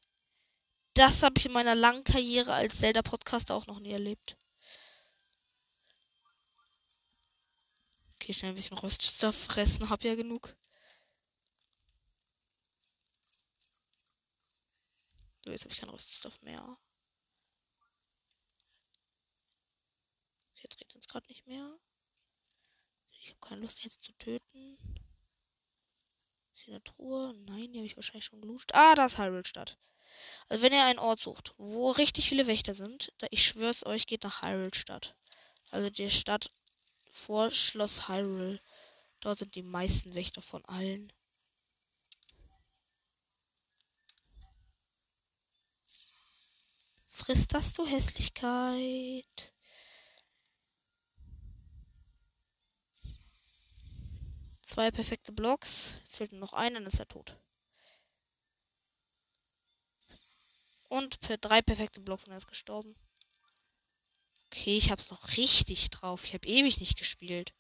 Das 0.93 1.23
habe 1.23 1.35
ich 1.37 1.45
in 1.45 1.53
meiner 1.53 1.75
langen 1.75 2.03
Karriere 2.03 2.53
als 2.53 2.79
Zelda-Podcaster 2.79 3.55
auch 3.55 3.67
noch 3.67 3.79
nie 3.79 3.91
erlebt. 3.91 4.35
Okay, 8.15 8.33
schnell 8.33 8.51
ein 8.51 8.55
bisschen 8.55 8.77
Roststoff 8.77 9.35
fressen, 9.35 9.89
hab 9.89 10.03
ja 10.03 10.15
genug. 10.15 10.55
So, 15.43 15.51
jetzt 15.51 15.63
habe 15.63 15.73
ich 15.73 15.79
keinen 15.79 15.89
Roststoff 15.89 16.41
mehr. 16.41 16.77
Jetzt 20.55 20.79
regnet 20.79 21.01
es 21.01 21.07
gerade 21.07 21.27
nicht 21.27 21.47
mehr. 21.47 21.79
Ich 23.21 23.29
habe 23.29 23.39
keine 23.39 23.61
Lust 23.61 23.83
jetzt 23.83 24.03
zu 24.03 24.11
töten. 24.13 24.77
Ist 26.53 26.63
hier 26.63 26.73
eine 26.73 26.83
Truhe? 26.83 27.33
Nein, 27.45 27.71
die 27.71 27.79
habe 27.79 27.87
ich 27.87 27.95
wahrscheinlich 27.95 28.25
schon 28.25 28.41
gelootet. 28.41 28.73
Ah, 28.73 28.95
da 28.95 29.05
ist 29.05 29.17
Hyrule-Stadt. 29.17 29.77
Also 30.49 30.63
wenn 30.63 30.73
ihr 30.73 30.83
einen 30.83 30.99
Ort 30.99 31.19
sucht, 31.19 31.53
wo 31.57 31.91
richtig 31.91 32.27
viele 32.27 32.47
Wächter 32.47 32.73
sind, 32.73 33.13
da 33.19 33.27
ich 33.31 33.45
schwör's 33.45 33.85
euch, 33.85 34.07
geht 34.07 34.23
nach 34.23 34.41
Hyrule-Stadt. 34.41 35.15
Also 35.71 35.89
die 35.89 36.09
Stadt 36.09 36.51
vor 37.11 37.51
Schloss 37.51 38.07
Hyrule. 38.07 38.59
Dort 39.21 39.39
sind 39.39 39.55
die 39.55 39.63
meisten 39.63 40.15
Wächter 40.15 40.41
von 40.41 40.65
allen. 40.65 41.11
Frisst 47.19 47.53
das 47.53 47.73
du 47.73 47.85
Hässlichkeit? 47.85 49.53
Zwei 54.61 54.89
perfekte 54.89 55.33
Blocks. 55.33 55.99
Jetzt 56.05 56.15
fehlt 56.15 56.31
nur 56.31 56.39
noch 56.39 56.53
einer, 56.53 56.79
dann 56.79 56.87
ist 56.87 56.97
er 56.97 57.09
tot. 57.09 57.35
Und 60.87 61.19
per 61.19 61.37
drei 61.37 61.61
perfekte 61.61 61.99
Blocks 61.99 62.23
und 62.23 62.31
er 62.31 62.37
ist 62.37 62.47
gestorben. 62.47 62.95
Okay, 64.45 64.77
ich 64.77 64.89
hab's 64.89 65.09
noch 65.09 65.35
richtig 65.35 65.89
drauf. 65.89 66.23
Ich 66.23 66.33
habe 66.33 66.47
ewig 66.47 66.79
nicht 66.79 66.97
gespielt. 66.97 67.51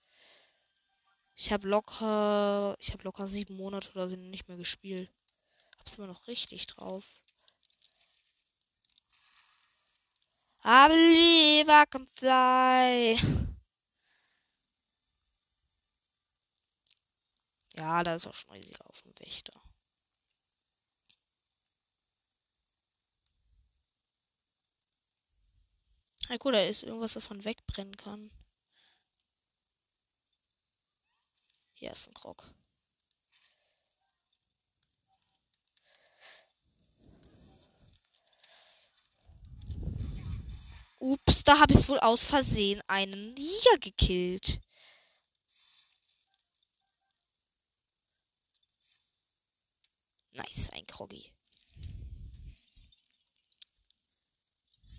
Ich 1.35 1.51
habe 1.51 1.67
locker, 1.67 2.77
ich 2.79 2.93
habe 2.93 3.03
locker 3.03 3.27
sieben 3.27 3.57
Monate 3.57 3.91
oder 3.91 4.07
so 4.07 4.15
nicht 4.15 4.47
mehr 4.47 4.57
gespielt. 4.57 5.11
Hab's 5.77 5.97
immer 5.97 6.07
noch 6.07 6.27
richtig 6.27 6.65
drauf. 6.67 7.05
I 10.63 10.87
believe 10.87 11.69
I 11.69 11.85
can 11.89 12.05
fly. 12.07 13.17
Ja, 17.75 18.03
da 18.03 18.15
ist 18.15 18.27
auch 18.27 18.33
schon 18.33 18.51
riesiger 18.51 18.85
auf 18.89 19.01
dem 19.01 19.13
Wächter. 19.19 19.53
Ja, 26.29 26.35
cool, 26.43 26.51
da 26.51 26.61
ist 26.61 26.83
irgendwas, 26.83 27.13
das 27.13 27.29
man 27.29 27.43
wegbrennen 27.43 27.97
kann. 27.97 28.29
Hier 31.75 31.91
ist 31.91 32.07
ein 32.07 32.13
Krog. 32.13 32.53
Ups, 40.99 41.43
da 41.43 41.59
habe 41.59 41.73
ich 41.73 41.87
wohl 41.87 41.99
aus 41.99 42.25
Versehen 42.25 42.81
einen 42.87 43.33
Liga 43.35 43.77
gekillt. 43.79 44.59
Nice, 50.33 50.69
ein 50.73 50.85
Kroggy. 50.87 51.31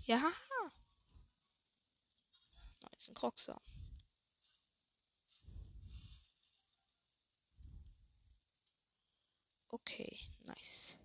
Ja. 0.05 0.31
Nice, 2.81 3.09
ein 3.09 3.13
Kroxer. 3.13 3.61
Okay, 9.69 10.17
nice. 10.45 10.95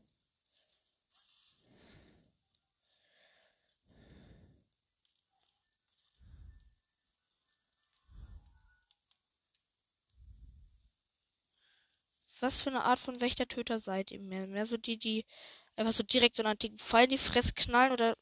Was 12.40 12.58
für 12.58 12.70
eine 12.70 12.84
Art 12.84 12.98
von 12.98 13.20
Wächtertöter 13.20 13.78
seid 13.78 14.10
ihr 14.10 14.20
mehr? 14.20 14.46
Mehr 14.46 14.66
so 14.66 14.76
die, 14.76 14.98
die 14.98 15.24
einfach 15.76 15.92
so 15.92 16.02
direkt 16.02 16.36
so 16.36 16.42
einen 16.42 16.52
antiken 16.52 16.78
Pfeil 16.78 17.04
in 17.04 17.10
die 17.10 17.18
Fresse 17.18 17.52
knallen 17.54 17.92
oder. 17.92 18.16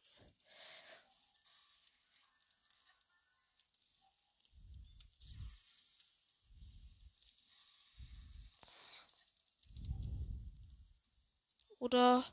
Oder 11.81 12.25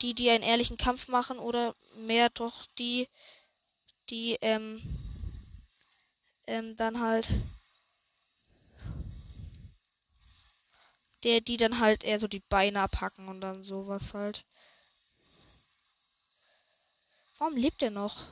die, 0.00 0.14
die 0.14 0.30
einen 0.30 0.42
ehrlichen 0.44 0.76
Kampf 0.76 1.08
machen 1.08 1.38
oder 1.38 1.74
mehr 2.06 2.30
doch 2.30 2.64
die, 2.78 3.08
die, 4.10 4.38
ähm, 4.40 4.80
ähm, 6.46 6.76
dann 6.76 7.00
halt 7.00 7.28
der, 11.24 11.40
die 11.40 11.56
dann 11.56 11.80
halt 11.80 12.04
eher 12.04 12.20
so 12.20 12.28
die 12.28 12.42
Beine 12.48 12.80
abhacken 12.80 13.28
und 13.28 13.40
dann 13.40 13.64
sowas 13.64 14.14
halt. 14.14 14.44
Warum 17.38 17.56
lebt 17.56 17.82
er 17.82 17.90
noch? 17.90 18.22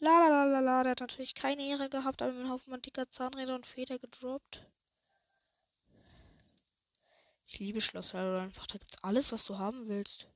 La 0.00 0.18
la 0.18 0.28
la 0.28 0.44
la 0.44 0.60
la, 0.60 0.82
der 0.82 0.90
hat 0.90 1.00
natürlich 1.00 1.34
keine 1.34 1.62
Ehre 1.66 1.88
gehabt, 1.88 2.20
aber 2.20 2.32
mit 2.32 2.42
einem 2.42 2.50
Haufen 2.50 2.74
antiker 2.74 3.10
Zahnräder 3.10 3.54
und 3.54 3.64
Feder 3.64 3.98
gedroppt. 3.98 4.66
Ich 7.46 7.58
liebe 7.58 7.80
Schloss 7.80 8.12
Hyrule 8.12 8.40
einfach, 8.40 8.66
da 8.66 8.76
gibt's 8.76 9.02
alles, 9.02 9.32
was 9.32 9.46
du 9.46 9.56
haben 9.56 9.88
willst. 9.88 10.28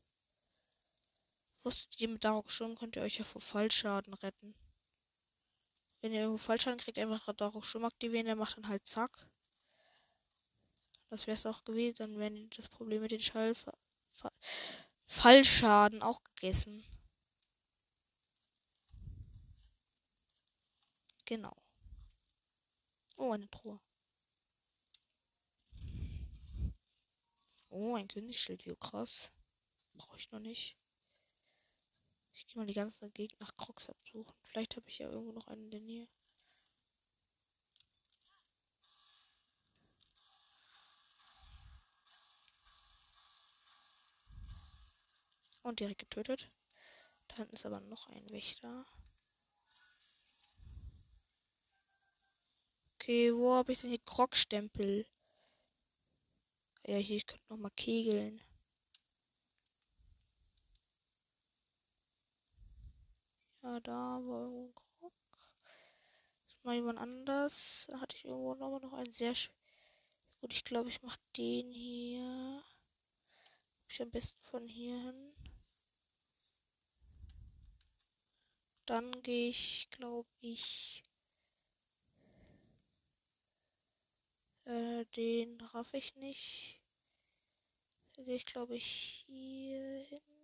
Wusstet 1.63 2.01
ihr, 2.01 2.09
mit 2.09 2.25
Darok 2.25 2.51
Sturm 2.51 2.77
könnt 2.77 2.97
ihr 2.97 3.03
euch 3.03 3.19
ja 3.19 3.25
vor 3.25 3.41
Fallschaden 3.41 4.15
retten. 4.15 4.55
Wenn 6.01 6.13
ihr 6.13 6.21
irgendwo 6.21 6.39
Fallschaden 6.39 6.79
kriegt, 6.79 6.99
einfach 6.99 7.33
Darok 7.35 7.65
Sturm 7.65 7.85
aktivieren, 7.85 8.27
der 8.27 8.37
macht 8.37 8.57
dann 8.57 8.69
halt 8.69 8.87
zack. 8.87 9.27
Das 11.11 11.27
wäre 11.27 11.35
es 11.35 11.47
auch 11.47 11.65
gewesen, 11.65 11.97
dann 11.99 12.19
wären 12.19 12.51
das 12.51 12.69
Problem 12.69 13.03
mit 13.03 13.11
den 13.11 13.21
Schall 13.21 13.55
Fallschaden 15.07 16.03
auch 16.03 16.23
gegessen. 16.25 16.85
Genau. 21.25 21.57
Oh, 23.19 23.33
eine 23.33 23.51
Truhe. 23.51 23.81
Oh, 27.71 27.97
ein 27.97 28.09
Königsschild, 28.09 28.65
wie 28.67 28.77
krass. 28.77 29.33
Brauche 29.95 30.17
ich 30.17 30.31
noch 30.31 30.41
nicht 30.41 30.75
mal 32.59 32.67
die 32.67 32.75
ganze 32.75 33.09
Gegend 33.11 33.41
nach 33.41 33.55
Crocs 33.55 33.89
absuchen. 33.89 34.35
Vielleicht 34.43 34.77
habe 34.77 34.89
ich 34.89 34.99
ja 34.99 35.09
irgendwo 35.09 35.33
noch 35.33 35.47
einen 35.47 35.65
in 35.65 35.71
der 35.71 35.81
Nähe. 35.81 36.09
Und 45.63 45.81
direkt 45.81 46.01
getötet. 46.01 46.47
Da 47.29 47.37
hinten 47.37 47.55
ist 47.55 47.67
aber 47.67 47.81
noch 47.81 48.09
ein 48.09 48.29
Wächter. 48.31 48.87
Okay, 52.95 53.33
wo 53.33 53.55
habe 53.55 53.73
ich 53.73 53.81
denn 53.81 53.91
hier 53.91 54.01
Krogstempel? 54.05 55.07
Ja, 56.87 56.97
hier, 56.97 57.19
ich 57.19 57.27
könnte 57.27 57.45
noch 57.49 57.59
mal 57.59 57.71
kegeln. 57.71 58.41
Ja, 63.69 63.81
da 63.81 63.93
war 63.93 64.41
irgendwo 64.45 64.65
ein 64.65 64.75
Krog. 64.75 65.13
Das 66.47 66.65
mal 66.65 66.75
jemand 66.75 66.99
anders. 66.99 67.87
Da 67.91 68.01
hatte 68.01 68.17
ich 68.17 68.25
irgendwo 68.25 68.53
aber 68.53 68.81
noch 68.81 68.95
einen 68.95 69.13
sehr 69.13 69.35
Gut, 70.41 70.55
ich 70.55 70.65
glaube, 70.65 70.89
ich 70.89 71.03
mache 71.03 71.19
den 71.37 71.71
hier. 71.71 72.65
Ich 73.87 74.01
am 74.01 74.11
besten 74.11 74.43
von 74.43 74.67
hier 74.67 74.99
hin. 74.99 75.35
Dann 78.87 79.21
gehe 79.21 79.51
ich, 79.51 79.89
glaube 79.91 80.31
ich, 80.41 81.03
äh, 84.65 85.05
den 85.15 85.61
raff 85.61 85.93
ich 85.93 86.17
nicht. 86.17 86.81
Da 88.15 88.23
gehe 88.23 88.37
ich, 88.37 88.47
glaube 88.47 88.77
ich, 88.77 89.27
hier 89.27 90.05
hin. 90.09 90.38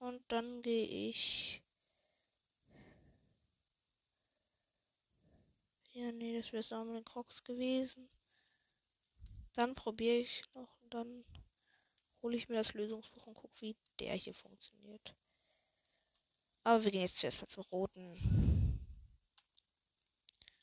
Und 0.00 0.22
dann 0.28 0.62
gehe 0.62 0.86
ich. 0.86 1.62
Ja, 5.92 6.10
nee, 6.10 6.36
das 6.36 6.52
wäre 6.52 6.80
auch 6.80 6.84
mit 6.84 6.96
den 6.96 7.04
Crocs 7.04 7.44
gewesen. 7.44 8.08
Dann 9.52 9.74
probiere 9.74 10.16
ich 10.20 10.42
noch 10.54 10.74
und 10.80 10.94
dann 10.94 11.24
hole 12.22 12.36
ich 12.36 12.48
mir 12.48 12.54
das 12.56 12.72
Lösungsbuch 12.72 13.26
und 13.26 13.34
gucke, 13.34 13.60
wie 13.60 13.76
der 13.98 14.14
hier 14.14 14.32
funktioniert. 14.32 15.14
Aber 16.64 16.82
wir 16.82 16.90
gehen 16.90 17.02
jetzt 17.02 17.18
zuerst 17.18 17.42
mal 17.42 17.48
zum 17.48 17.64
roten. 17.64 18.80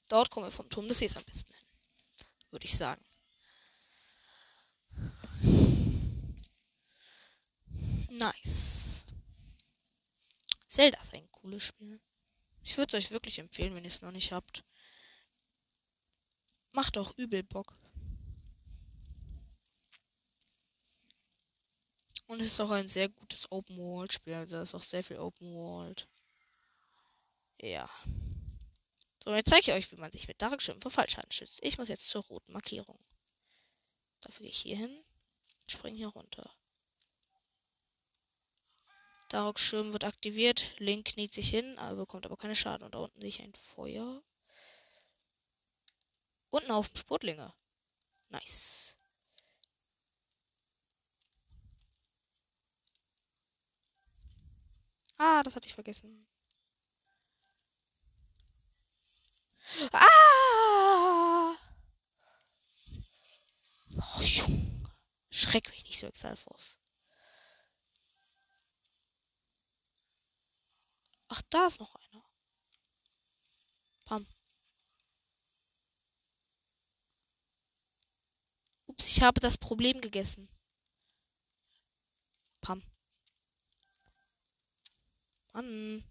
Dort 0.07 0.31
kommen 0.31 0.47
wir 0.47 0.51
vom 0.51 0.69
Turm 0.69 0.87
des 0.87 0.97
Sees 0.97 1.15
am 1.15 1.23
besten 1.25 1.53
hin. 1.53 1.67
Würde 2.49 2.65
ich 2.65 2.75
sagen. 2.75 3.03
Nice. 8.09 8.86
Zelda 10.77 11.01
ist 11.01 11.15
ein 11.15 11.31
cooles 11.31 11.63
Spiel. 11.63 11.99
Ich 12.61 12.77
würde 12.77 12.95
es 12.95 13.05
euch 13.05 13.09
wirklich 13.09 13.39
empfehlen, 13.39 13.73
wenn 13.73 13.83
ihr 13.83 13.89
es 13.89 14.03
noch 14.03 14.11
nicht 14.11 14.31
habt. 14.31 14.63
Macht 16.71 16.99
auch 16.99 17.17
übel 17.17 17.41
Bock. 17.41 17.73
Und 22.27 22.41
es 22.41 22.49
ist 22.49 22.59
auch 22.59 22.69
ein 22.69 22.87
sehr 22.87 23.09
gutes 23.09 23.51
Open 23.51 23.75
World 23.75 24.13
Spiel. 24.13 24.35
Also 24.35 24.61
ist 24.61 24.75
auch 24.75 24.83
sehr 24.83 25.03
viel 25.03 25.17
Open 25.17 25.51
World. 25.51 26.07
Ja. 27.59 27.89
So, 29.23 29.33
jetzt 29.33 29.49
zeige 29.49 29.61
ich 29.61 29.73
euch, 29.73 29.91
wie 29.91 29.99
man 29.99 30.11
sich 30.11 30.27
mit 30.27 30.39
Darkschirm 30.39 30.79
vor 30.79 30.91
Fallschaden 30.91 31.31
schützt. 31.31 31.57
Ich 31.63 31.79
muss 31.79 31.87
jetzt 31.87 32.07
zur 32.07 32.23
roten 32.25 32.53
Markierung. 32.53 32.99
Dafür 34.21 34.43
gehe 34.43 34.51
ich 34.51 34.59
hier 34.59 34.77
hin, 34.77 35.03
springe 35.65 35.97
hier 35.97 36.09
runter. 36.09 36.55
Darkschirm 39.29 39.93
wird 39.93 40.03
aktiviert. 40.03 40.65
Link 40.79 41.05
kniet 41.05 41.33
sich 41.33 41.49
hin, 41.49 41.75
bekommt 41.95 42.25
aber 42.25 42.37
keine 42.37 42.55
Schaden. 42.55 42.85
Und 42.85 42.95
da 42.95 42.99
unten 42.99 43.19
sehe 43.21 43.29
ich 43.29 43.41
ein 43.41 43.53
Feuer. 43.53 44.21
Und 46.49 46.69
auf 46.71 46.89
dem 46.89 46.97
Sportlinge. 46.97 47.53
Nice. 48.29 48.97
Ah, 55.17 55.41
das 55.43 55.55
hatte 55.55 55.67
ich 55.67 55.73
vergessen. 55.73 56.25
Ah! 59.91 61.55
Oh, 63.99 64.21
Junge. 64.21 64.83
Schreck 65.29 65.69
mich 65.69 65.83
nicht 65.83 65.99
so, 65.99 66.07
Exalfos. 66.07 66.77
Ach, 71.29 71.41
da 71.49 71.67
ist 71.67 71.79
noch 71.79 71.95
einer. 71.95 72.23
Pam. 74.05 74.25
Ups, 78.87 79.07
ich 79.07 79.21
habe 79.21 79.39
das 79.41 79.57
Problem 79.57 79.99
gegessen. 79.99 80.49
Pam. 82.61 82.81
Mann. 85.53 86.03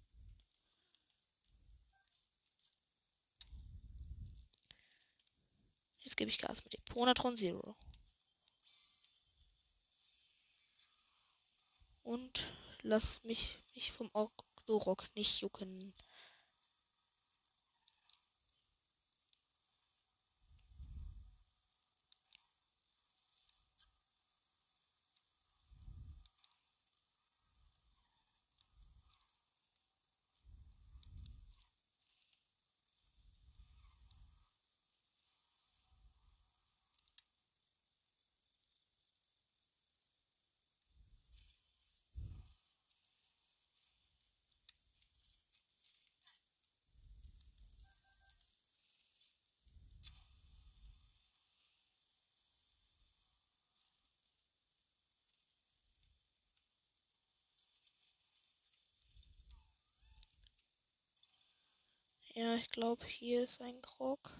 Jetzt 6.01 6.17
gebe 6.17 6.29
ich 6.29 6.37
Gas 6.37 6.63
mit 6.63 6.73
dem 6.73 6.85
Ponatron 6.85 7.35
Zero. 7.35 7.75
Und 12.03 12.51
lass 12.83 13.23
mich, 13.23 13.57
mich 13.75 13.91
vom 13.91 14.09
Octorok 14.69 15.05
nicht 15.15 15.39
jucken. 15.39 15.93
Ja, 62.37 62.53
ich 62.53 62.69
glaube, 62.69 63.03
hier 63.03 63.43
ist 63.45 63.59
ein 63.61 63.81
Krog. 63.81 64.31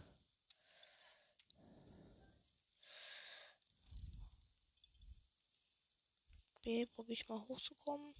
B, 6.64 6.86
probiere 6.86 7.14
ich 7.14 7.28
mal 7.28 7.42
hochzukommen. 7.48 8.14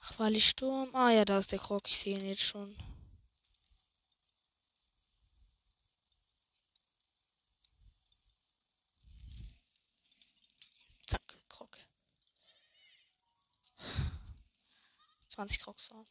Ach, 0.00 0.18
weil 0.20 0.36
ich 0.36 0.48
Sturm. 0.48 0.94
Ah 0.94 1.10
ja, 1.10 1.24
da 1.24 1.38
ist 1.40 1.50
der 1.50 1.58
Krog. 1.58 1.88
Ich 1.88 1.98
sehe 1.98 2.16
ihn 2.18 2.26
jetzt 2.26 2.42
schon. 2.42 2.76
Zack, 11.06 11.38
Krog. 11.48 11.78
20 15.36 15.60
Krogs 15.60 15.92
an. 15.92 16.06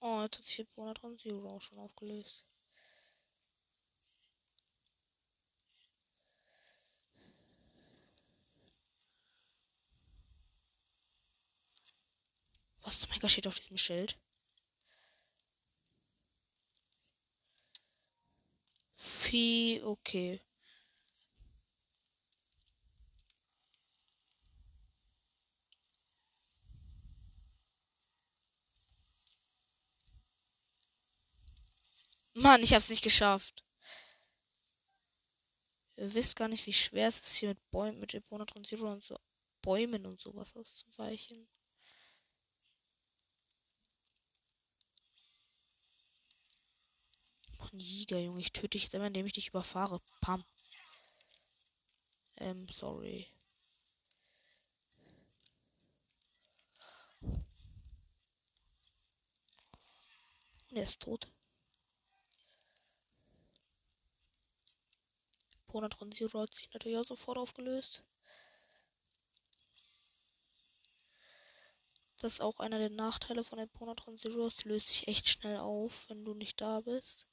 Oh, 0.00 0.20
jetzt 0.22 0.36
hat 0.36 0.44
sich 0.44 0.56
hier 0.56 0.66
Bonatron 0.76 1.18
Zero 1.18 1.56
auch 1.56 1.62
schon 1.62 1.78
aufgelöst. 1.78 2.42
Was 12.82 13.00
zum 13.00 13.10
Henker 13.12 13.30
steht 13.30 13.46
auf 13.46 13.58
diesem 13.58 13.78
Schild? 13.78 14.18
Vieh, 18.96 19.80
okay. 19.82 20.42
Mann, 32.34 32.62
ich 32.62 32.74
hab's 32.74 32.90
nicht 32.90 33.04
geschafft. 33.04 33.64
Ihr 35.96 36.12
wisst 36.14 36.34
gar 36.36 36.48
nicht, 36.48 36.66
wie 36.66 36.72
schwer 36.72 37.08
es 37.08 37.20
ist, 37.20 37.36
hier 37.36 37.50
mit 37.50 37.70
Bäumen, 37.70 38.00
mit 38.00 38.14
Eponatron 38.14 38.64
Zero 38.64 38.90
und 38.92 39.02
so 39.04 39.16
Bäumen 39.62 40.04
und 40.06 40.20
sowas 40.20 40.54
auszuweichen. 40.56 41.48
Noch 47.58 47.72
ein 47.72 47.80
Jäger, 47.80 48.18
Junge. 48.18 48.40
Ich 48.40 48.52
töte 48.52 48.70
dich 48.70 48.84
jetzt 48.84 48.94
immer, 48.94 49.06
indem 49.06 49.26
ich 49.26 49.32
dich 49.32 49.48
überfahre. 49.48 50.00
Pam. 50.20 50.44
Ähm, 52.38 52.66
sorry. 52.68 53.28
Und 60.70 60.76
er 60.76 60.82
ist 60.82 61.00
tot. 61.00 61.33
Ponatron 65.74 66.12
Zero 66.12 66.38
hat 66.42 66.54
sich 66.54 66.72
natürlich 66.72 66.96
auch 66.98 67.04
sofort 67.04 67.36
aufgelöst. 67.36 68.04
Das 72.20 72.34
ist 72.34 72.40
auch 72.40 72.60
einer 72.60 72.78
der 72.78 72.90
Nachteile 72.90 73.42
von 73.42 73.58
den 73.58 73.68
Ponatron 73.70 74.16
Zero. 74.16 74.46
Es 74.46 74.64
löst 74.64 74.86
sich 74.86 75.08
echt 75.08 75.28
schnell 75.28 75.56
auf, 75.56 76.08
wenn 76.08 76.22
du 76.22 76.32
nicht 76.34 76.60
da 76.60 76.80
bist. 76.80 77.26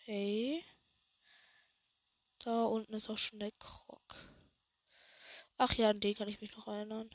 Okay. 0.00 0.64
Da 2.40 2.64
unten 2.64 2.94
ist 2.94 3.08
auch 3.08 3.18
schon 3.18 3.38
der 3.38 3.52
Krog. 3.52 4.16
Ach 5.56 5.72
ja, 5.74 5.90
an 5.90 6.00
den 6.00 6.16
kann 6.16 6.26
ich 6.26 6.40
mich 6.40 6.56
noch 6.56 6.66
erinnern. 6.66 7.08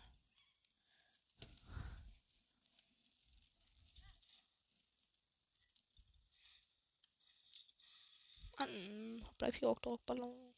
Mann, 8.59 9.27
bleib 9.37 9.55
hier 9.55 9.69
auch 9.69 9.79
drauf, 9.79 10.01
Ballon. 10.05 10.53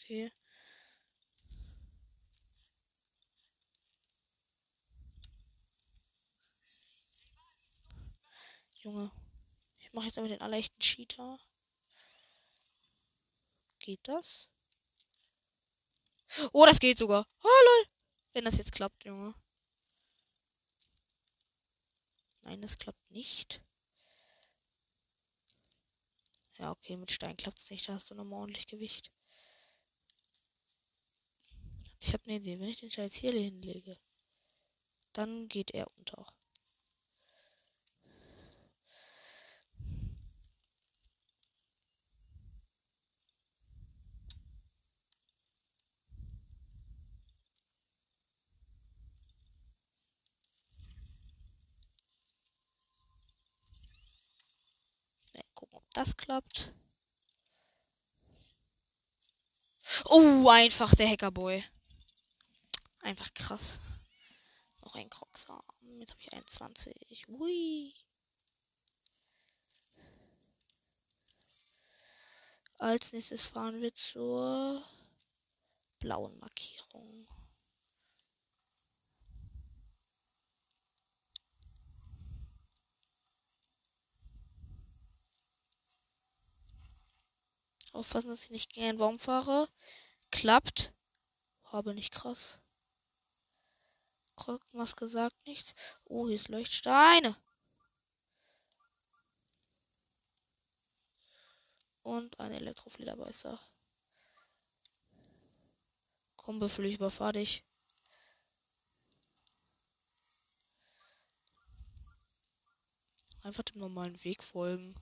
Okay. 0.00 0.32
Junge. 8.74 9.10
Ich 9.78 9.92
mache 9.92 10.06
jetzt 10.06 10.18
aber 10.18 10.28
den 10.28 10.40
allerechten 10.40 10.78
Cheater. 10.78 11.40
Geht 13.80 14.06
das? 14.06 14.48
Oh, 16.52 16.64
das 16.66 16.78
geht 16.78 16.98
sogar. 16.98 17.26
Oh, 17.42 17.48
lol. 17.48 17.86
Wenn 18.32 18.44
das 18.44 18.58
jetzt 18.58 18.72
klappt, 18.72 19.04
Junge. 19.04 19.34
Nein, 22.42 22.60
das 22.62 22.78
klappt 22.78 23.10
nicht. 23.10 23.60
Ja, 26.58 26.70
okay, 26.70 26.96
mit 26.96 27.10
Stein 27.10 27.36
klappt 27.36 27.58
es 27.58 27.70
nicht. 27.70 27.88
Da 27.88 27.94
hast 27.94 28.10
du 28.10 28.14
nochmal 28.14 28.40
ordentlich 28.40 28.66
Gewicht. 28.66 29.10
Ich 32.00 32.12
habe 32.12 32.24
eine 32.24 32.36
Idee. 32.36 32.58
Wenn 32.58 32.68
ich 32.68 32.80
den 32.80 32.90
jetzt 32.90 33.16
hier 33.16 33.32
hinlege, 33.32 33.98
dann 35.12 35.48
geht 35.48 35.72
er 35.72 35.86
unter. 35.98 36.26
Das 55.96 56.16
klappt. 56.16 56.72
Oh, 60.04 60.48
einfach 60.48 60.94
der 60.94 61.08
Hackerboy. 61.08 61.64
Einfach 63.00 63.32
krass. 63.32 63.78
Noch 64.82 64.94
ein 64.94 65.08
Kroxarm. 65.08 65.62
Jetzt 65.98 66.10
habe 66.10 66.20
ich 66.20 66.32
21. 66.32 67.28
Ui. 67.28 67.94
Als 72.78 73.12
nächstes 73.12 73.46
fahren 73.46 73.80
wir 73.80 73.94
zur 73.94 74.84
blauen 75.98 76.38
Markierung. 76.38 77.26
Aufpassen, 87.96 88.28
dass 88.28 88.44
ich 88.44 88.50
nicht 88.50 88.72
gegen 88.72 88.86
einen 88.88 88.98
Baum 88.98 89.18
fahre. 89.18 89.68
Klappt. 90.30 90.92
Aber 91.70 91.94
nicht 91.94 92.12
krass. 92.12 92.60
Krogmaske 94.36 95.08
sagt 95.08 95.46
nichts. 95.46 95.74
Oh, 96.04 96.26
hier 96.26 96.36
ist 96.36 96.48
Leuchtsteine. 96.48 97.36
Und 102.02 102.38
ein 102.38 102.52
Elektroflederbeißer. 102.52 103.58
Komm, 106.36 106.60
Büffel, 106.60 106.84
ich 106.84 106.94
überfahr 106.94 107.32
dich. 107.32 107.64
Einfach 113.42 113.64
dem 113.64 113.78
normalen 113.78 114.22
Weg 114.22 114.44
folgen. 114.44 114.94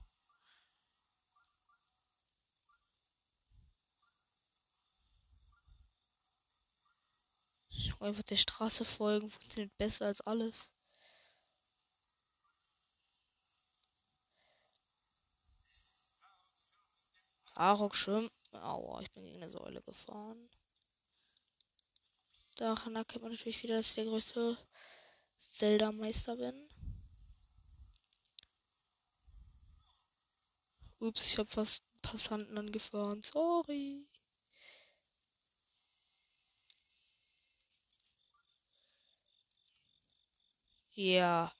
Einfach 7.99 8.23
der 8.23 8.37
Straße 8.37 8.85
folgen 8.85 9.29
funktioniert 9.29 9.75
besser 9.77 10.05
als 10.05 10.21
alles. 10.21 10.71
Arok 17.55 17.95
schwimmt. 17.95 18.31
Aua, 18.51 19.01
ich 19.01 19.11
bin 19.11 19.23
gegen 19.23 19.41
eine 19.41 19.49
Säule 19.49 19.81
gefahren. 19.81 20.49
Daran 22.57 22.95
erkennt 22.95 23.23
man 23.23 23.31
natürlich 23.31 23.63
wieder, 23.63 23.77
dass 23.77 23.89
ich 23.89 23.95
der 23.95 24.05
größte 24.05 24.57
Zelda-Meister 25.51 26.35
bin. 26.37 26.69
Ups, 30.99 31.27
ich 31.27 31.37
habe 31.37 31.49
fast 31.49 31.83
Passanten 32.01 32.57
angefahren. 32.57 33.21
Sorry. 33.21 34.05
Ja. 40.95 41.51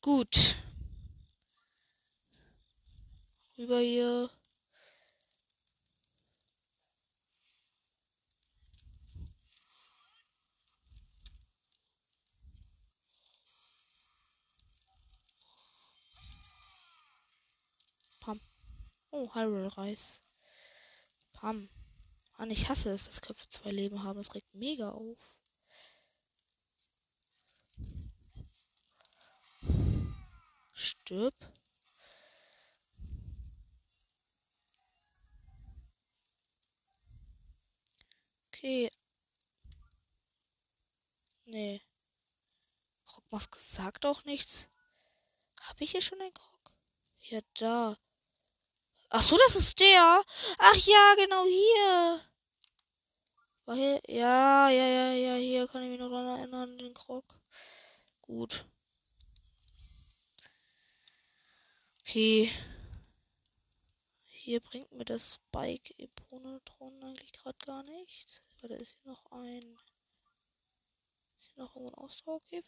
Gut. 0.00 0.56
Rüber 3.58 3.80
hier. 3.80 4.30
Pam. 18.20 18.40
Oh, 19.10 19.34
Hyrule 19.34 19.76
Reis. 19.76 20.22
Pam. 21.32 21.68
Mann, 22.38 22.50
ich 22.52 22.68
hasse 22.68 22.90
es, 22.90 23.06
dass 23.06 23.20
Köpfe 23.22 23.48
zwei 23.48 23.72
Leben 23.72 24.04
haben. 24.04 24.20
Es 24.20 24.36
regt 24.36 24.54
mega 24.54 24.90
auf. 24.90 25.37
Stirb. 30.80 31.34
Okay. 38.46 38.88
Nee. 41.46 41.82
Krogmaske 43.06 43.58
sagt 43.58 44.06
auch 44.06 44.24
nichts. 44.24 44.68
Habe 45.62 45.82
ich 45.82 45.90
hier 45.90 46.00
schon 46.00 46.20
einen 46.20 46.32
Krog? 46.32 46.72
Ja, 47.22 47.40
da. 47.54 47.96
Ach 49.08 49.22
so, 49.22 49.36
das 49.36 49.56
ist 49.56 49.80
der. 49.80 50.22
Ach 50.58 50.76
ja, 50.76 51.14
genau 51.16 51.44
hier. 51.44 52.20
War 53.64 53.74
hier? 53.74 54.00
Ja, 54.06 54.70
ja, 54.70 54.86
ja, 54.86 55.12
ja, 55.12 55.34
hier 55.34 55.66
kann 55.66 55.82
ich 55.82 55.90
mich 55.90 55.98
noch 55.98 56.10
daran 56.10 56.38
erinnern, 56.38 56.78
den 56.78 56.94
Krog. 56.94 57.24
Gut. 58.22 58.64
Okay. 62.08 62.50
Hier 64.24 64.60
bringt 64.60 64.90
mir 64.92 65.04
das 65.04 65.34
Spike 65.34 65.92
Eponatron 65.98 67.04
eigentlich 67.04 67.32
gerade 67.32 67.58
gar 67.66 67.82
nichts. 67.82 68.40
Weil 68.62 68.70
da 68.70 68.76
ist 68.76 68.96
hier 69.02 69.12
noch 69.12 69.30
ein. 69.30 69.78
Ist 71.38 71.52
hier 71.52 71.62
noch 71.62 71.76
irgendwo 71.76 71.94
ein 71.94 72.02
Ausdauerkäfer? 72.02 72.66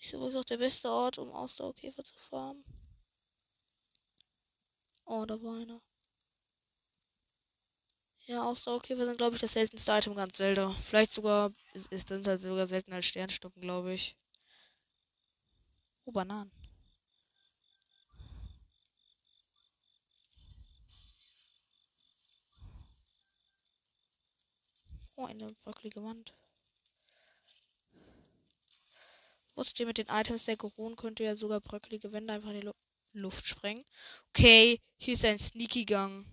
Ist 0.00 0.12
übrigens 0.12 0.36
auch 0.36 0.44
der 0.44 0.58
beste 0.58 0.88
Ort, 0.88 1.18
um 1.18 1.32
Ausdauerkäfer 1.32 2.04
zu 2.04 2.16
farmen. 2.16 2.64
Oh, 5.04 5.24
da 5.26 5.42
war 5.42 5.56
einer. 5.56 5.82
Ja, 8.26 8.44
Ausdauerkäfer 8.44 9.04
sind, 9.04 9.18
glaube 9.18 9.34
ich, 9.34 9.40
das 9.40 9.54
seltenste 9.54 9.90
Item 9.90 10.14
ganz 10.14 10.34
Zelda. 10.34 10.70
Vielleicht 10.80 11.10
sogar, 11.10 11.50
ist, 11.74 11.90
ist 11.90 12.06
sind 12.06 12.24
halt 12.24 12.40
sogar 12.40 12.68
seltener 12.68 12.96
als 12.96 13.06
Sternstuppen, 13.06 13.60
glaube 13.60 13.94
ich. 13.94 14.16
Oh, 16.04 16.12
Bananen. 16.12 16.57
Oh, 25.20 25.24
eine 25.24 25.52
bröckelige 25.64 26.00
Wand. 26.04 26.32
Wusstet 29.56 29.80
ihr 29.80 29.86
mit 29.86 29.98
den 29.98 30.06
Items 30.06 30.44
der 30.44 30.56
Goron 30.56 30.94
könnte 30.94 31.24
ja 31.24 31.34
sogar 31.34 31.60
bröckelige 31.60 32.12
Wände 32.12 32.32
einfach 32.32 32.50
in 32.50 32.60
die 32.60 32.66
Lu 32.66 32.72
Luft 33.14 33.44
sprengen? 33.44 33.84
Okay, 34.28 34.80
hier 34.96 35.14
ist 35.14 35.24
ein 35.24 35.40
Sneaky-Gang. 35.40 36.24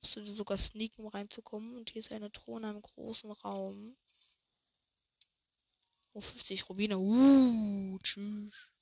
Musst 0.00 0.16
du 0.16 0.26
sogar 0.34 0.56
sneaken, 0.56 1.04
um 1.04 1.08
reinzukommen. 1.08 1.76
Und 1.76 1.90
hier 1.90 2.00
ist 2.00 2.14
eine 2.14 2.32
Truhe 2.32 2.60
in 2.60 2.64
einem 2.64 2.80
großen 2.80 3.30
Raum. 3.30 3.94
Oh, 6.14 6.22
50 6.22 6.70
Rubine. 6.70 6.96
Uh, 6.96 7.98
tschüss. 8.02 8.73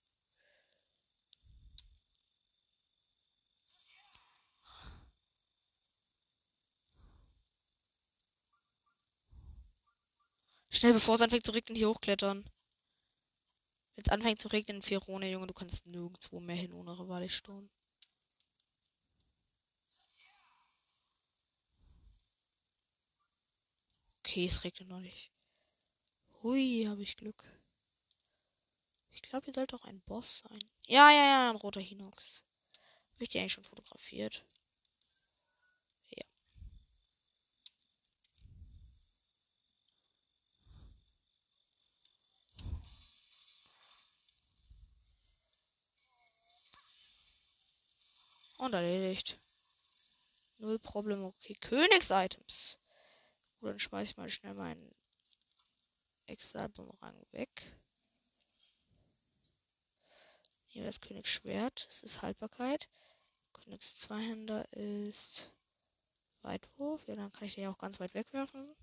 Schnell, 10.74 10.94
bevor 10.94 11.16
es 11.16 11.20
anfängt 11.20 11.44
zu 11.44 11.52
regnen, 11.52 11.76
hier 11.76 11.90
hochklettern. 11.90 12.44
Wenn 13.94 14.04
es 14.06 14.10
anfängt 14.10 14.40
zu 14.40 14.48
regnen, 14.48 14.80
Firone, 14.80 15.30
Junge, 15.30 15.46
du 15.46 15.52
kannst 15.52 15.86
nirgendwo 15.86 16.40
mehr 16.40 16.56
hin 16.56 16.72
ohne 16.72 16.98
Rivalisturm. 16.98 17.68
Okay, 24.20 24.46
es 24.46 24.64
regnet 24.64 24.88
noch 24.88 25.00
nicht. 25.00 25.30
Hui, 26.42 26.86
habe 26.88 27.02
ich 27.02 27.18
Glück. 27.18 27.44
Ich 29.10 29.20
glaube, 29.20 29.44
hier 29.44 29.54
sollte 29.54 29.76
auch 29.76 29.84
ein 29.84 30.00
Boss 30.00 30.38
sein. 30.38 30.58
Ja, 30.86 31.10
ja, 31.10 31.24
ja, 31.24 31.50
ein 31.50 31.56
roter 31.56 31.82
Hinox. 31.82 32.42
Habe 33.12 33.24
ich 33.24 33.28
die 33.28 33.38
eigentlich 33.38 33.52
schon 33.52 33.64
fotografiert? 33.64 34.42
Und 48.62 48.74
erledigt. 48.74 49.36
Null 50.58 50.78
Problem. 50.78 51.24
Okay, 51.24 51.54
Königs-Items. 51.54 52.78
Dann 53.60 53.80
schmeiß 53.80 54.10
ich 54.10 54.16
mal 54.16 54.30
schnell 54.30 54.54
meinen 54.54 54.94
Exalbumerang 56.26 57.20
weg. 57.32 57.76
Hier 60.68 60.84
das 60.84 61.00
Königsschwert. 61.00 61.88
Das 61.88 62.04
ist 62.04 62.22
Haltbarkeit. 62.22 62.88
Königs 63.52 63.96
Zweihänder 63.96 64.72
ist 64.72 65.52
Weitwurf. 66.42 67.08
Ja, 67.08 67.16
dann 67.16 67.32
kann 67.32 67.48
ich 67.48 67.56
den 67.56 67.66
auch 67.66 67.78
ganz 67.78 67.98
weit 67.98 68.14
wegwerfen. 68.14 68.76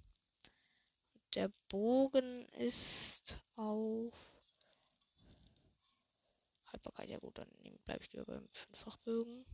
Der 1.36 1.50
Bogen 1.70 2.46
ist 2.50 3.38
auf 3.56 4.12
Haltbarkeit. 6.74 7.08
Ja 7.08 7.20
gut, 7.20 7.38
dann 7.38 7.50
bleibe 7.86 8.04
ich 8.04 8.12
lieber 8.12 8.26
beim 8.26 8.50
Fünffachbögen 8.52 9.46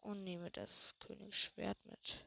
und 0.00 0.24
nehme 0.24 0.50
das 0.50 0.94
Königsschwert 1.00 1.78
mit. 1.86 2.24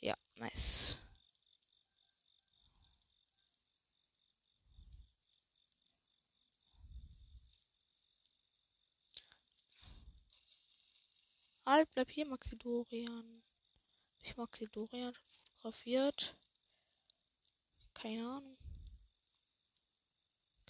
Ja, 0.00 0.14
nice. 0.36 0.98
Halt, 11.66 11.90
bleib 11.94 12.10
hier, 12.10 12.26
Maxidorian. 12.26 13.42
Ich 14.22 14.36
Maxidorian 14.36 15.14
fotografiert. 15.14 16.36
Keine 17.94 18.28
Ahnung. 18.28 18.63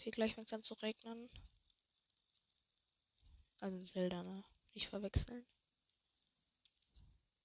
Okay, 0.04 0.10
gleich 0.10 0.34
fängt 0.34 0.48
es 0.48 0.52
an 0.52 0.62
zu 0.62 0.74
regnen. 0.74 1.30
Also 3.58 3.82
Zelda, 3.84 4.22
ne? 4.22 4.44
Nicht 4.74 4.88
verwechseln. 4.88 5.46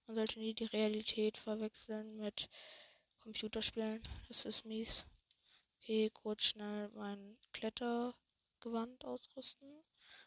Man 0.06 0.17
sollte 0.17 0.39
nie 0.39 0.54
die 0.54 0.65
Realität 0.65 1.38
verwechseln 1.38 2.17
mit 2.17 2.50
Computerspielen. 3.22 4.04
Das 4.28 4.43
ist 4.43 4.65
mies. 4.65 5.06
Okay, 5.78 6.10
kurz 6.10 6.48
schnell 6.48 6.89
mein 6.95 7.38
Klettergewand 7.54 9.06
ausrüsten. 9.06 9.82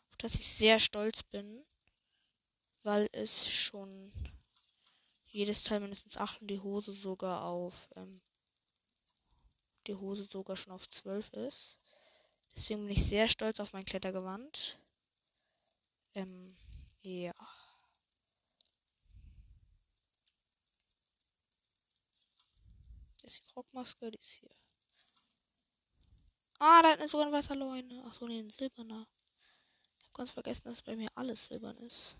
Auf 0.09 0.16
das 0.16 0.37
ich 0.37 0.51
sehr 0.51 0.81
stolz 0.81 1.23
bin. 1.25 1.66
Weil 2.83 3.11
es 3.12 3.51
schon 3.51 4.11
jedes 5.29 5.64
Teil 5.64 5.81
mindestens 5.81 6.16
8 6.16 6.40
und 6.40 6.49
die 6.49 6.61
Hose 6.61 6.92
sogar 6.92 7.45
auf 7.45 7.90
ähm, 7.95 8.23
die 9.87 9.95
Hose 9.95 10.23
sogar 10.23 10.57
schon 10.57 10.73
auf 10.73 10.88
12 10.88 11.31
ist. 11.35 11.82
Deswegen 12.55 12.87
bin 12.87 12.97
ich 12.97 13.05
sehr 13.05 13.29
stolz 13.29 13.61
auf 13.61 13.73
mein 13.73 13.85
Klettergewand. 13.85 14.79
Ähm, 16.15 16.57
ja. 17.03 17.33
Ist 23.23 23.38
die 23.38 23.53
Krogmaske, 23.53 24.11
die 24.11 24.19
ist 24.19 24.33
hier. 24.41 24.51
Ah, 26.59 26.83
da 26.83 26.93
ist 26.93 27.11
sogar 27.11 27.27
ein 27.27 27.33
weißer 27.33 27.57
Leune. 27.57 28.05
Achso, 28.05 28.29
nee, 28.29 28.38
ein 28.41 28.51
silberner. 28.51 29.07
Ich 29.99 30.05
habe 30.05 30.12
ganz 30.12 30.31
vergessen, 30.31 30.69
dass 30.69 30.83
bei 30.83 30.95
mir 30.95 31.09
alles 31.15 31.47
silbern 31.47 31.77
ist. 31.79 32.17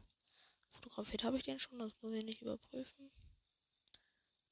Fotografiert 0.71 1.23
habe 1.25 1.37
ich 1.37 1.45
den 1.45 1.59
schon, 1.59 1.79
das 1.79 1.93
muss 2.03 2.13
ich 2.13 2.25
nicht 2.25 2.43
überprüfen. 2.43 3.11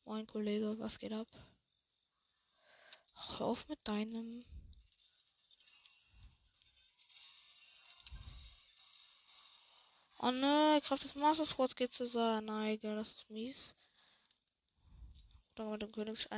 Moin 0.05 0.27
Kollege, 0.27 0.79
was 0.79 0.99
geht 0.99 1.12
ab? 1.12 1.27
Hör 3.14 3.47
auf 3.47 3.69
mit 3.69 3.81
deinem 3.83 4.45
Oh 10.22 10.30
ne, 10.30 10.78
Kraft 10.85 11.04
des 11.04 11.14
Master 11.14 11.46
Swords 11.46 11.74
geht 11.74 11.92
zu 11.94 12.06
sein. 12.06 12.44
Neige, 12.44 12.94
das 12.94 13.09
ist 13.09 13.30
mies. 13.30 13.74
Oder 15.54 15.70
mit 15.70 15.83
dem 15.83 15.92
König 15.92 16.30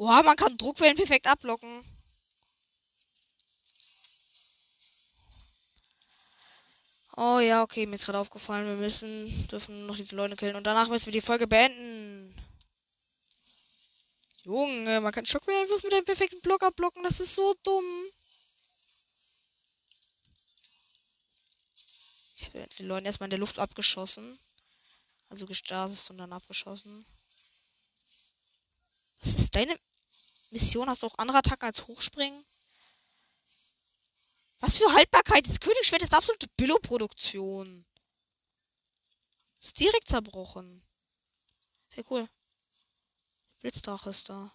Boah, 0.00 0.22
man 0.22 0.34
kann 0.34 0.56
Druckwellen 0.56 0.96
perfekt 0.96 1.26
ablocken. 1.26 1.84
Oh 7.18 7.38
ja, 7.38 7.62
okay, 7.62 7.84
mir 7.84 7.96
ist 7.96 8.06
gerade 8.06 8.18
aufgefallen, 8.18 8.64
wir 8.64 8.76
müssen, 8.76 9.46
dürfen 9.48 9.84
noch 9.84 9.96
diese 9.96 10.16
Leute 10.16 10.36
killen 10.36 10.56
und 10.56 10.64
danach 10.64 10.88
müssen 10.88 11.04
wir 11.04 11.12
die 11.12 11.20
Folge 11.20 11.46
beenden. 11.46 12.34
Junge, 14.44 15.02
man 15.02 15.12
kann 15.12 15.26
Schockwellen 15.26 15.60
einfach 15.60 15.82
mit 15.82 15.92
einem 15.92 16.06
perfekten 16.06 16.40
Block 16.40 16.62
abblocken, 16.62 17.02
das 17.02 17.20
ist 17.20 17.34
so 17.34 17.54
dumm. 17.62 17.84
Ich 22.36 22.46
habe 22.46 22.66
die 22.78 22.84
Leute 22.84 23.04
erstmal 23.04 23.26
in 23.26 23.32
der 23.32 23.38
Luft 23.38 23.58
abgeschossen. 23.58 24.38
Also 25.28 25.44
gestartet 25.44 26.08
und 26.08 26.16
dann 26.16 26.32
abgeschossen. 26.32 27.04
Was 29.20 29.34
ist 29.34 29.54
deine 29.54 29.78
Mission? 30.50 30.88
Hast 30.88 31.02
du 31.02 31.06
auch 31.06 31.18
andere 31.18 31.38
Attacken 31.38 31.66
als 31.66 31.86
Hochspringen? 31.86 32.44
Was 34.60 34.76
für 34.76 34.92
Haltbarkeit? 34.92 35.48
Das 35.48 35.60
Königsschwert 35.60 36.02
ist 36.02 36.14
absolute 36.14 36.48
Billo-Produktion. 36.56 37.86
Ist 39.60 39.80
direkt 39.80 40.08
zerbrochen. 40.08 40.82
Hey, 41.88 42.04
cool. 42.10 42.28
Blitzdrache 43.60 44.10
ist 44.10 44.28
da. 44.28 44.54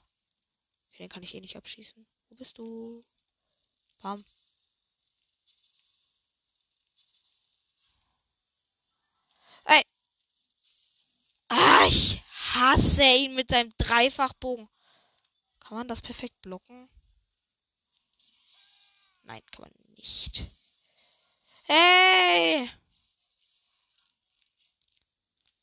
Den 0.97 1.09
kann 1.09 1.23
ich 1.23 1.33
eh 1.35 1.41
nicht 1.41 1.57
abschießen. 1.57 2.05
Wo 2.29 2.35
bist 2.35 2.57
du? 2.57 3.01
Bam. 4.01 4.23
Ey. 9.65 9.83
Ah, 11.49 11.85
ich 11.87 12.21
hasse 12.53 13.03
ihn 13.03 13.35
mit 13.35 13.49
seinem 13.49 13.73
Dreifachbogen. 13.77 14.69
Kann 15.75 15.81
man 15.81 15.87
das 15.89 16.01
perfekt 16.01 16.41
blocken? 16.41 16.89
Nein, 19.25 19.41
kann 19.51 19.63
man 19.63 19.73
nicht. 19.97 20.41
Hey! 21.65 22.69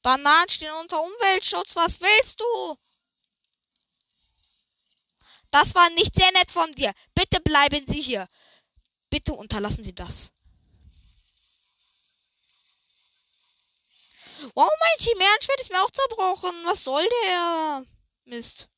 Bananen 0.03 0.51
stehen 0.51 0.71
unter 0.83 1.03
Umweltschutz. 1.03 1.75
Was 1.77 1.99
willst 2.03 2.39
du? 2.41 2.79
Das 5.51 5.75
war 5.75 5.89
nicht 5.89 6.15
sehr 6.15 6.31
nett 6.33 6.51
von 6.51 6.71
dir. 6.73 6.93
Bitte 7.15 7.41
bleiben 7.41 7.87
Sie 7.87 8.03
hier. 8.03 8.29
Bitte 9.09 9.33
unterlassen 9.33 9.83
Sie 9.83 9.95
das. 9.95 10.31
Wow, 14.53 14.71
mein 14.79 15.07
Chimärenschwert 15.07 15.61
ist 15.63 15.71
mir 15.71 15.83
auch 15.83 15.91
zerbrochen. 15.91 16.67
Was 16.67 16.85
soll 16.85 17.09
der? 17.25 17.87
Mist. 18.25 18.69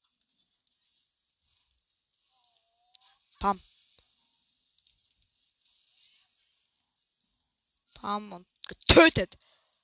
Pam. 3.45 3.61
Pam 7.93 8.33
und 8.33 8.47
getötet. 8.67 9.37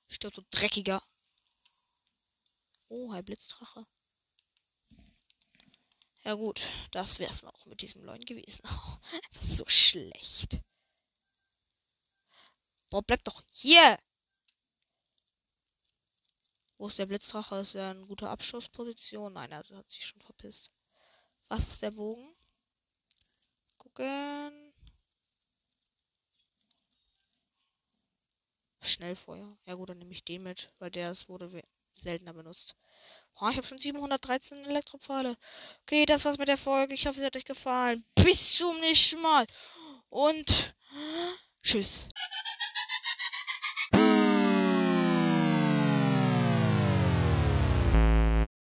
Stirbt 0.09 0.37
du 0.37 0.41
dreckiger. 0.49 1.03
Oh, 2.89 3.11
ein 3.11 3.23
Blitzdrache. 3.23 3.85
Ja 6.23 6.33
gut, 6.33 6.69
das 6.89 7.19
wär's 7.19 7.43
noch 7.43 7.67
mit 7.67 7.83
diesem 7.83 8.03
Leuen 8.03 8.25
gewesen. 8.25 8.63
Oh, 8.67 8.97
so 9.39 9.67
schlecht. 9.67 10.59
Boah, 12.89 13.03
bleib 13.03 13.23
doch 13.25 13.43
hier! 13.51 13.99
Wo 16.79 16.87
ist 16.87 16.97
der 16.97 17.05
Blitzdrache? 17.05 17.57
Ist 17.57 17.75
er 17.75 17.91
eine 17.91 18.07
gute 18.07 18.27
Abschussposition? 18.27 19.33
Nein, 19.33 19.51
er 19.51 19.59
hat 19.59 19.91
sich 19.91 20.07
schon 20.07 20.21
verpisst. 20.21 20.71
Was 21.47 21.67
ist 21.67 21.83
der 21.83 21.91
Bogen? 21.91 22.30
Gucken. 23.93 24.73
Schnellfeuer. 28.81 29.57
Ja 29.65 29.75
gut, 29.75 29.89
dann 29.89 29.99
nehme 29.99 30.11
ich 30.11 30.23
den 30.23 30.43
mit, 30.43 30.69
weil 30.79 30.91
der 30.91 31.11
es 31.11 31.29
wurde 31.29 31.63
seltener 31.93 32.33
benutzt. 32.33 32.75
Oh, 33.39 33.49
ich 33.49 33.57
habe 33.57 33.67
schon 33.67 33.77
713 33.77 34.65
Elektropfeile. 34.65 35.37
Okay, 35.83 36.05
das 36.05 36.25
war's 36.25 36.37
mit 36.37 36.47
der 36.47 36.57
Folge. 36.57 36.93
Ich 36.93 37.07
hoffe, 37.07 37.19
es 37.19 37.25
hat 37.25 37.35
euch 37.35 37.45
gefallen. 37.45 38.03
Bis 38.15 38.57
zum 38.57 38.79
nächsten 38.79 39.21
Mal. 39.21 39.45
Und 40.09 40.75
tschüss. 41.63 42.09